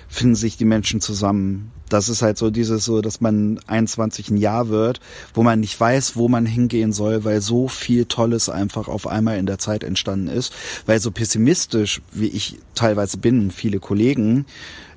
finden 0.08 0.36
sich 0.36 0.56
die 0.56 0.64
Menschen 0.64 1.00
zusammen. 1.00 1.72
Das 1.88 2.08
ist 2.08 2.22
halt 2.22 2.38
so 2.38 2.50
dieses 2.50 2.84
so, 2.84 3.00
dass 3.00 3.20
man 3.20 3.58
21 3.66 4.30
ein 4.30 4.36
Jahr 4.36 4.68
wird, 4.68 5.00
wo 5.34 5.42
man 5.42 5.60
nicht 5.60 5.78
weiß, 5.78 6.16
wo 6.16 6.28
man 6.28 6.46
hingehen 6.46 6.92
soll, 6.92 7.24
weil 7.24 7.40
so 7.40 7.66
viel 7.66 8.04
Tolles 8.04 8.48
einfach 8.48 8.88
auf 8.88 9.06
einmal 9.06 9.38
in 9.38 9.46
der 9.46 9.58
Zeit 9.58 9.84
entstanden 9.84 10.28
ist. 10.28 10.52
Weil 10.86 11.00
so 11.00 11.10
pessimistisch, 11.10 12.00
wie 12.12 12.28
ich 12.28 12.58
teilweise 12.74 13.18
bin, 13.18 13.50
viele 13.50 13.80
Kollegen, 13.80 14.46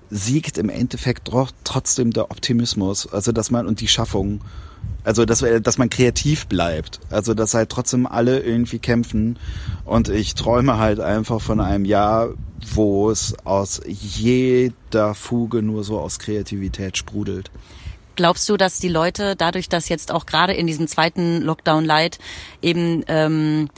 siegt 0.10 0.58
im 0.58 0.70
Endeffekt 0.70 1.30
trotzdem 1.64 2.12
der 2.12 2.32
Optimismus. 2.32 3.12
Also 3.12 3.32
dass 3.32 3.52
man 3.52 3.68
und 3.68 3.82
die 3.82 3.88
Schaffung. 3.88 4.42
Also, 5.06 5.24
dass, 5.26 5.46
dass 5.62 5.78
man 5.78 5.90
kreativ 5.90 6.48
bleibt. 6.48 7.00
Also, 7.12 7.34
dass 7.34 7.54
halt 7.54 7.70
trotzdem 7.70 8.08
alle 8.08 8.40
irgendwie 8.40 8.80
kämpfen. 8.80 9.38
Und 9.86 10.10
ich 10.10 10.34
träume 10.34 10.78
halt 10.78 11.00
einfach 11.00 11.40
von 11.40 11.62
einem 11.62 11.86
Jahr, 11.86 12.30
wo 12.74 13.12
es 13.12 13.36
aus 13.46 13.82
jeder 13.86 15.14
Fuge 15.14 15.62
nur 15.62 15.84
so 15.84 16.00
aus 16.00 16.20
Kreativität 16.20 16.98
sprudelt. 16.98 17.52
Glaubst 18.16 18.48
du, 18.50 18.58
dass 18.58 18.80
die 18.80 18.90
Leute 18.90 19.36
dadurch, 19.36 19.70
dass 19.70 19.90
jetzt 19.90 20.12
auch 20.12 20.26
gerade 20.26 20.54
in 20.54 20.68
diesem 20.68 20.88
zweiten 20.88 21.42
Lockdown 21.42 21.86
Light 21.86 22.18
eben 22.62 23.04
ähm, 23.08 23.70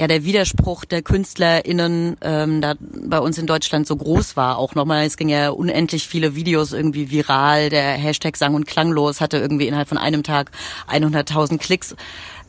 ja 0.00 0.06
der 0.06 0.24
Widerspruch 0.24 0.86
der 0.86 1.02
KünstlerInnen 1.02 2.16
ähm, 2.22 2.62
da 2.62 2.74
bei 2.80 3.18
uns 3.18 3.36
in 3.36 3.46
Deutschland 3.46 3.86
so 3.86 3.94
groß 3.94 4.34
war. 4.34 4.56
Auch 4.56 4.74
nochmal, 4.74 5.04
es 5.04 5.18
ging 5.18 5.28
ja 5.28 5.50
unendlich 5.50 6.08
viele 6.08 6.34
Videos 6.34 6.72
irgendwie 6.72 7.10
viral. 7.10 7.68
Der 7.68 7.92
Hashtag 7.92 8.38
Sang 8.38 8.54
und 8.54 8.66
Klanglos 8.66 9.20
hatte 9.20 9.36
irgendwie 9.36 9.68
innerhalb 9.68 9.88
von 9.88 9.98
einem 9.98 10.22
Tag 10.22 10.52
100.000 10.90 11.58
Klicks. 11.58 11.94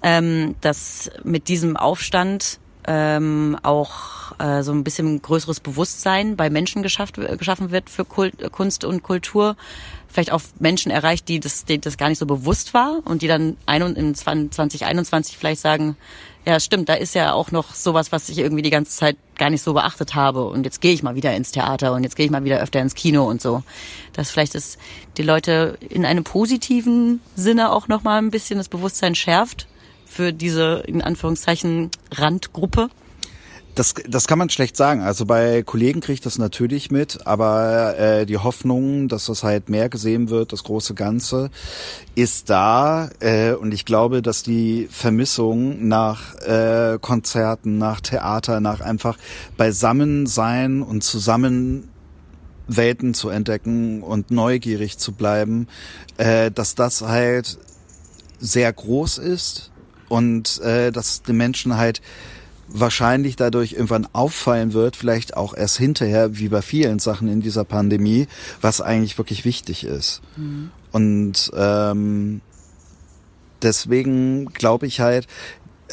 Ähm, 0.01 0.55
dass 0.61 1.11
mit 1.23 1.47
diesem 1.47 1.77
Aufstand 1.77 2.59
ähm, 2.87 3.57
auch 3.61 4.39
äh, 4.39 4.63
so 4.63 4.71
ein 4.71 4.83
bisschen 4.83 5.21
größeres 5.21 5.59
Bewusstsein 5.59 6.35
bei 6.37 6.49
Menschen 6.49 6.81
geschafft, 6.81 7.19
geschaffen 7.37 7.69
wird 7.69 7.89
für 7.89 8.05
Kult, 8.05 8.51
Kunst 8.51 8.85
und 8.85 9.03
Kultur. 9.03 9.55
Vielleicht 10.07 10.31
auch 10.31 10.41
Menschen 10.57 10.89
erreicht, 10.89 11.27
die 11.27 11.39
das, 11.39 11.65
die 11.65 11.79
das 11.79 11.97
gar 11.97 12.09
nicht 12.09 12.17
so 12.17 12.25
bewusst 12.25 12.73
war 12.73 13.01
und 13.05 13.21
die 13.21 13.27
dann 13.27 13.57
ein, 13.67 13.81
in 13.95 14.15
2021 14.15 15.37
vielleicht 15.37 15.61
sagen, 15.61 15.95
ja, 16.45 16.59
stimmt, 16.59 16.89
da 16.89 16.95
ist 16.95 17.13
ja 17.13 17.33
auch 17.33 17.51
noch 17.51 17.75
sowas, 17.75 18.11
was 18.11 18.29
ich 18.29 18.39
irgendwie 18.39 18.63
die 18.63 18.71
ganze 18.71 18.95
Zeit 18.95 19.17
gar 19.37 19.49
nicht 19.49 19.61
so 19.61 19.73
beachtet 19.73 20.15
habe. 20.15 20.45
Und 20.45 20.65
jetzt 20.65 20.81
gehe 20.81 20.93
ich 20.93 21.03
mal 21.03 21.15
wieder 21.15 21.35
ins 21.35 21.51
Theater 21.51 21.93
und 21.93 22.03
jetzt 22.03 22.15
gehe 22.15 22.25
ich 22.25 22.31
mal 22.31 22.43
wieder 22.43 22.59
öfter 22.59 22.79
ins 22.79 22.95
Kino 22.95 23.29
und 23.29 23.41
so. 23.41 23.63
Dass 24.13 24.31
vielleicht 24.31 24.55
ist 24.55 24.79
die 25.17 25.23
Leute 25.23 25.77
in 25.89 26.05
einem 26.05 26.23
positiven 26.23 27.21
Sinne 27.35 27.71
auch 27.71 27.87
nochmal 27.87 28.19
ein 28.19 28.31
bisschen 28.31 28.57
das 28.57 28.69
Bewusstsein 28.69 29.13
schärft 29.13 29.67
für 30.05 30.33
diese, 30.33 30.83
in 30.87 31.01
Anführungszeichen, 31.01 31.91
Randgruppe. 32.11 32.89
Das, 33.75 33.93
das 34.07 34.27
kann 34.27 34.37
man 34.37 34.49
schlecht 34.49 34.75
sagen. 34.75 35.01
Also 35.01 35.25
bei 35.25 35.63
Kollegen 35.63 36.01
kriege 36.01 36.13
ich 36.13 36.21
das 36.21 36.37
natürlich 36.37 36.91
mit, 36.91 37.25
aber 37.25 37.97
äh, 37.97 38.25
die 38.25 38.37
Hoffnung, 38.37 39.07
dass 39.07 39.27
das 39.27 39.43
halt 39.43 39.69
mehr 39.69 39.87
gesehen 39.87 40.29
wird, 40.29 40.51
das 40.51 40.63
große 40.63 40.93
Ganze, 40.93 41.49
ist 42.15 42.49
da. 42.49 43.09
Äh, 43.19 43.53
und 43.53 43.73
ich 43.73 43.85
glaube, 43.85 44.21
dass 44.21 44.43
die 44.43 44.89
Vermissung 44.91 45.87
nach 45.87 46.35
äh, 46.41 46.97
Konzerten, 46.99 47.77
nach 47.77 48.01
Theater, 48.01 48.59
nach 48.59 48.81
einfach 48.81 49.17
beisammen 49.55 50.27
sein 50.27 50.81
und 50.81 51.03
zusammen 51.03 51.87
Welten 52.67 53.13
zu 53.13 53.29
entdecken 53.29 54.03
und 54.03 54.31
neugierig 54.31 54.97
zu 54.97 55.13
bleiben, 55.13 55.67
äh, 56.17 56.51
dass 56.51 56.75
das 56.75 57.01
halt 57.01 57.57
sehr 58.39 58.71
groß 58.71 59.17
ist 59.17 59.71
und 60.09 60.59
äh, 60.61 60.91
dass 60.91 61.21
die 61.21 61.33
Menschen 61.33 61.77
halt 61.77 62.01
wahrscheinlich 62.73 63.35
dadurch 63.35 63.73
irgendwann 63.73 64.07
auffallen 64.13 64.73
wird, 64.73 64.95
vielleicht 64.95 65.37
auch 65.37 65.53
erst 65.55 65.77
hinterher, 65.77 66.37
wie 66.37 66.49
bei 66.49 66.61
vielen 66.61 66.99
Sachen 66.99 67.27
in 67.27 67.41
dieser 67.41 67.63
Pandemie, 67.63 68.27
was 68.61 68.81
eigentlich 68.81 69.17
wirklich 69.17 69.45
wichtig 69.45 69.83
ist. 69.83 70.21
Mhm. 70.37 70.71
Und 70.91 71.51
ähm, 71.55 72.41
deswegen 73.61 74.45
glaube 74.53 74.87
ich 74.87 74.99
halt, 74.99 75.27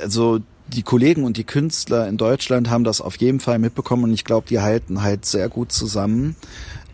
also 0.01 0.41
die 0.69 0.83
Kollegen 0.83 1.25
und 1.25 1.37
die 1.37 1.45
Künstler 1.45 2.09
in 2.09 2.17
Deutschland 2.17 2.69
haben 2.71 2.85
das 2.85 3.01
auf 3.01 3.17
jeden 3.17 3.41
Fall 3.41 3.59
mitbekommen 3.59 4.05
und 4.05 4.13
ich 4.13 4.25
glaube, 4.25 4.47
die 4.49 4.61
halten 4.61 5.03
halt 5.03 5.25
sehr 5.25 5.49
gut 5.49 5.73
zusammen. 5.73 6.37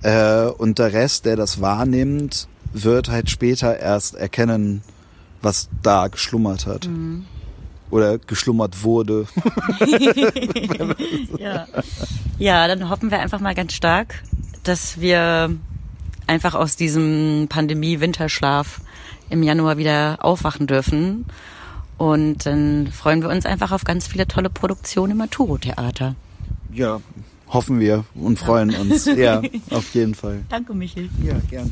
Äh, 0.03 0.47
und 0.47 0.78
der 0.78 0.93
Rest, 0.93 1.24
der 1.24 1.37
das 1.37 1.61
wahrnimmt, 1.61 2.49
wird 2.72 3.11
halt 3.11 3.30
später 3.30 3.78
erst 3.78 4.14
erkennen, 4.14 4.82
was 5.43 5.68
da 5.82 6.09
geschlummert 6.09 6.66
hat. 6.66 6.87
Mhm. 6.87 7.24
Oder 7.95 8.18
geschlummert 8.18 8.82
wurde. 8.82 9.28
ja. 11.38 11.68
ja, 12.40 12.66
dann 12.66 12.90
hoffen 12.90 13.12
wir 13.12 13.20
einfach 13.20 13.38
mal 13.38 13.55
ganz 13.55 13.72
stark, 13.72 14.24
dass 14.64 15.01
wir 15.01 15.57
einfach 16.26 16.57
aus 16.57 16.74
diesem 16.74 17.47
Pandemie-Winterschlaf 17.49 18.80
im 19.30 19.45
Januar 19.45 19.78
wieder 19.78 20.18
aufwachen 20.22 20.66
dürfen. 20.66 21.26
Und 21.97 22.47
dann 22.47 22.88
freuen 22.88 23.22
wir 23.22 23.28
uns 23.28 23.47
einfach 23.47 23.70
auf 23.70 23.84
ganz 23.84 24.09
viele 24.09 24.26
tolle 24.26 24.51
Produktionen 24.51 25.12
im 25.12 25.18
Maturo-Theater. 25.18 26.16
Ja, 26.72 27.01
hoffen 27.47 27.78
wir 27.78 28.05
und 28.16 28.40
freuen 28.40 28.70
ja. 28.70 28.80
uns. 28.80 29.05
Ja, 29.05 29.40
auf 29.70 29.95
jeden 29.95 30.16
Fall. 30.16 30.40
Danke, 30.49 30.74
Michel. 30.74 31.11
Ja, 31.22 31.38
gerne. 31.49 31.70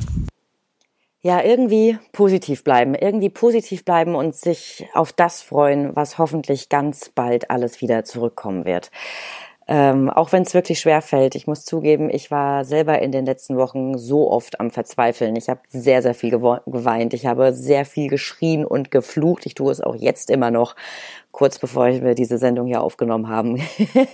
Ja, 1.24 1.40
irgendwie 1.40 1.98
positiv 2.10 2.64
bleiben, 2.64 2.96
irgendwie 2.96 3.30
positiv 3.30 3.84
bleiben 3.84 4.16
und 4.16 4.34
sich 4.34 4.88
auf 4.92 5.12
das 5.12 5.40
freuen, 5.40 5.94
was 5.94 6.18
hoffentlich 6.18 6.68
ganz 6.68 7.10
bald 7.10 7.48
alles 7.48 7.80
wieder 7.80 8.04
zurückkommen 8.04 8.64
wird. 8.64 8.90
Ähm, 9.68 10.10
auch 10.10 10.32
wenn 10.32 10.42
es 10.42 10.54
wirklich 10.54 10.80
schwer 10.80 11.00
fällt. 11.00 11.36
Ich 11.36 11.46
muss 11.46 11.64
zugeben, 11.64 12.10
ich 12.10 12.32
war 12.32 12.64
selber 12.64 13.00
in 13.00 13.12
den 13.12 13.24
letzten 13.24 13.56
Wochen 13.56 13.96
so 13.96 14.28
oft 14.30 14.58
am 14.58 14.72
Verzweifeln. 14.72 15.36
Ich 15.36 15.48
habe 15.48 15.60
sehr, 15.68 16.02
sehr 16.02 16.14
viel 16.14 16.30
geweint. 16.30 17.14
Ich 17.14 17.26
habe 17.26 17.52
sehr 17.52 17.84
viel 17.84 18.08
geschrien 18.08 18.64
und 18.64 18.90
geflucht. 18.90 19.46
Ich 19.46 19.54
tue 19.54 19.70
es 19.70 19.80
auch 19.80 19.94
jetzt 19.94 20.28
immer 20.28 20.50
noch. 20.50 20.74
Kurz 21.30 21.60
bevor 21.60 21.86
wir 21.86 22.14
diese 22.16 22.38
Sendung 22.38 22.66
hier 22.66 22.82
aufgenommen 22.82 23.28
haben, 23.28 23.62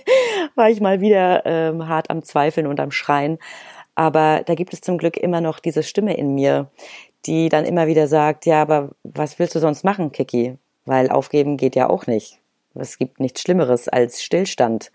war 0.55 0.69
ich 0.69 0.79
mal 0.79 1.01
wieder 1.01 1.43
ähm, 1.45 1.87
hart 1.87 2.11
am 2.11 2.21
Zweifeln 2.23 2.67
und 2.67 2.79
am 2.79 2.91
Schreien. 2.91 3.39
Aber 3.99 4.43
da 4.45 4.55
gibt 4.55 4.71
es 4.71 4.79
zum 4.79 4.97
Glück 4.97 5.17
immer 5.17 5.41
noch 5.41 5.59
diese 5.59 5.83
Stimme 5.83 6.15
in 6.15 6.33
mir, 6.33 6.67
die 7.25 7.49
dann 7.49 7.65
immer 7.65 7.85
wieder 7.87 8.07
sagt, 8.07 8.45
ja, 8.45 8.61
aber 8.61 8.91
was 9.03 9.39
willst 9.39 9.55
du 9.55 9.59
sonst 9.59 9.83
machen, 9.83 10.13
Kiki? 10.13 10.55
Weil 10.85 11.09
aufgeben 11.09 11.57
geht 11.57 11.75
ja 11.75 11.89
auch 11.89 12.07
nicht. 12.07 12.39
Es 12.75 12.97
gibt 12.97 13.19
nichts 13.19 13.41
Schlimmeres 13.41 13.89
als 13.89 14.23
Stillstand. 14.23 14.93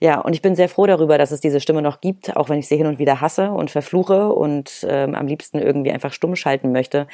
Ja, 0.00 0.20
und 0.20 0.34
ich 0.34 0.42
bin 0.42 0.54
sehr 0.54 0.68
froh 0.68 0.84
darüber, 0.84 1.16
dass 1.16 1.30
es 1.30 1.40
diese 1.40 1.60
Stimme 1.62 1.80
noch 1.80 2.02
gibt, 2.02 2.36
auch 2.36 2.50
wenn 2.50 2.58
ich 2.58 2.68
sie 2.68 2.76
hin 2.76 2.86
und 2.86 2.98
wieder 2.98 3.22
hasse 3.22 3.52
und 3.52 3.70
verfluche 3.70 4.28
und 4.28 4.86
ähm, 4.86 5.14
am 5.14 5.26
liebsten 5.26 5.58
irgendwie 5.58 5.90
einfach 5.90 6.12
stumm 6.12 6.36
schalten 6.36 6.72
möchte, 6.72 7.06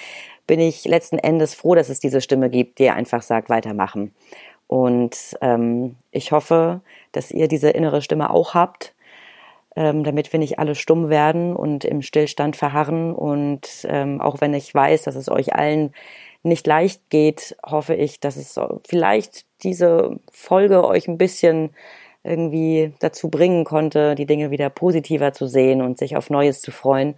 bin 0.49 0.59
ich 0.59 0.87
letzten 0.87 1.21
Endes 1.21 1.55
froh, 1.55 1.77
dass 1.77 1.89
es 1.89 2.01
diese 2.01 2.21
Stimme 2.21 2.51
gibt, 2.51 2.81
die 2.81 2.91
einfach 2.91 3.23
sagt, 3.23 3.49
weitermachen. 3.49 4.13
Und 4.67 5.37
ähm, 5.41 5.95
ich 6.11 6.33
hoffe, 6.33 6.81
dass 7.13 7.31
ihr 7.31 7.47
diese 7.47 7.71
innere 7.71 8.03
Stimme 8.03 8.31
auch 8.31 8.55
habt, 8.55 8.96
ähm, 9.77 10.03
damit 10.03 10.33
wir 10.33 10.41
nicht 10.41 10.59
alle 10.59 10.75
stumm 10.75 11.11
werden 11.11 11.55
und 11.55 11.85
im 11.85 12.03
Stillstand 12.03 12.57
verharren. 12.57 13.15
Und 13.15 13.87
ähm, 13.89 14.21
auch 14.21 14.41
wenn 14.41 14.55
ich 14.55 14.75
weiß, 14.75 15.03
dass 15.03 15.15
es 15.15 15.29
euch 15.29 15.55
allen 15.55 15.93
nicht 16.43 16.67
leicht 16.67 17.11
geht, 17.11 17.57
hoffe 17.65 17.95
ich, 17.95 18.21
dass 18.21 18.37
es 18.37 18.59
vielleicht 18.87 19.45
diese 19.63 20.19
Folge 20.33 20.85
euch 20.87 21.09
ein 21.09 21.19
bisschen 21.19 21.71
irgendwie 22.25 22.93
dazu 22.99 23.31
bringen 23.31 23.65
konnte, 23.65 24.15
die 24.15 24.27
Dinge 24.27 24.51
wieder 24.51 24.69
positiver 24.69 25.33
zu 25.33 25.47
sehen 25.47 25.81
und 25.81 25.99
sich 25.99 26.17
auf 26.17 26.31
Neues 26.31 26.61
zu 26.61 26.73
freuen. 26.73 27.15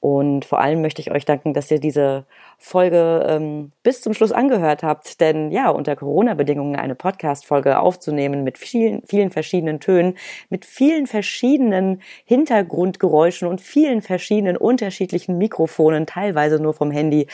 Und 0.00 0.44
vor 0.44 0.60
allem 0.60 0.80
möchte 0.80 1.02
ich 1.02 1.10
euch 1.10 1.24
danken, 1.24 1.54
dass 1.54 1.70
ihr 1.72 1.80
diese 1.80 2.24
Folge 2.56 3.26
ähm, 3.28 3.72
bis 3.82 4.00
zum 4.00 4.14
Schluss 4.14 4.30
angehört 4.30 4.84
habt. 4.84 5.20
Denn 5.20 5.50
ja, 5.50 5.70
unter 5.70 5.96
Corona-Bedingungen 5.96 6.76
eine 6.76 6.94
Podcast-Folge 6.94 7.80
aufzunehmen 7.80 8.44
mit 8.44 8.58
vielen, 8.58 9.02
vielen 9.04 9.30
verschiedenen 9.30 9.80
Tönen, 9.80 10.16
mit 10.50 10.64
vielen 10.64 11.08
verschiedenen 11.08 12.00
Hintergrundgeräuschen 12.24 13.48
und 13.48 13.60
vielen 13.60 14.00
verschiedenen 14.00 14.56
unterschiedlichen 14.56 15.36
Mikrofonen, 15.36 16.06
teilweise 16.06 16.62
nur 16.62 16.74
vom 16.74 16.92
Handy, 16.92 17.26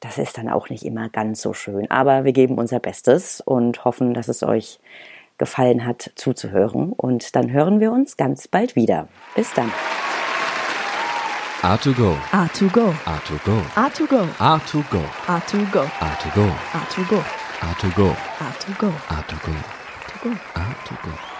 das 0.00 0.18
ist 0.18 0.36
dann 0.36 0.50
auch 0.50 0.68
nicht 0.68 0.84
immer 0.84 1.08
ganz 1.08 1.40
so 1.40 1.54
schön. 1.54 1.90
Aber 1.90 2.24
wir 2.24 2.32
geben 2.32 2.58
unser 2.58 2.80
Bestes 2.80 3.40
und 3.40 3.86
hoffen, 3.86 4.12
dass 4.12 4.28
es 4.28 4.42
euch 4.42 4.78
gefallen 5.38 5.86
hat, 5.86 6.12
zuzuhören. 6.16 6.92
Und 6.92 7.34
dann 7.34 7.50
hören 7.50 7.80
wir 7.80 7.92
uns 7.92 8.18
ganz 8.18 8.46
bald 8.46 8.76
wieder. 8.76 9.08
Bis 9.34 9.52
dann. 9.54 9.72
A2Go. 11.64 12.12
A2Go. 12.30 12.92
A2Go. 13.06 13.62
A2Go. 13.74 14.22
A2Go. 14.36 15.02
A2Go. 15.24 15.82
A2Go. 16.04 16.46
A2Go. 16.76 17.24
A2Go. 17.62 18.10
A2Go. 18.44 18.90
A2Go. 19.08 19.54
A2Go. 20.20 20.38
A2Go. 20.54 21.33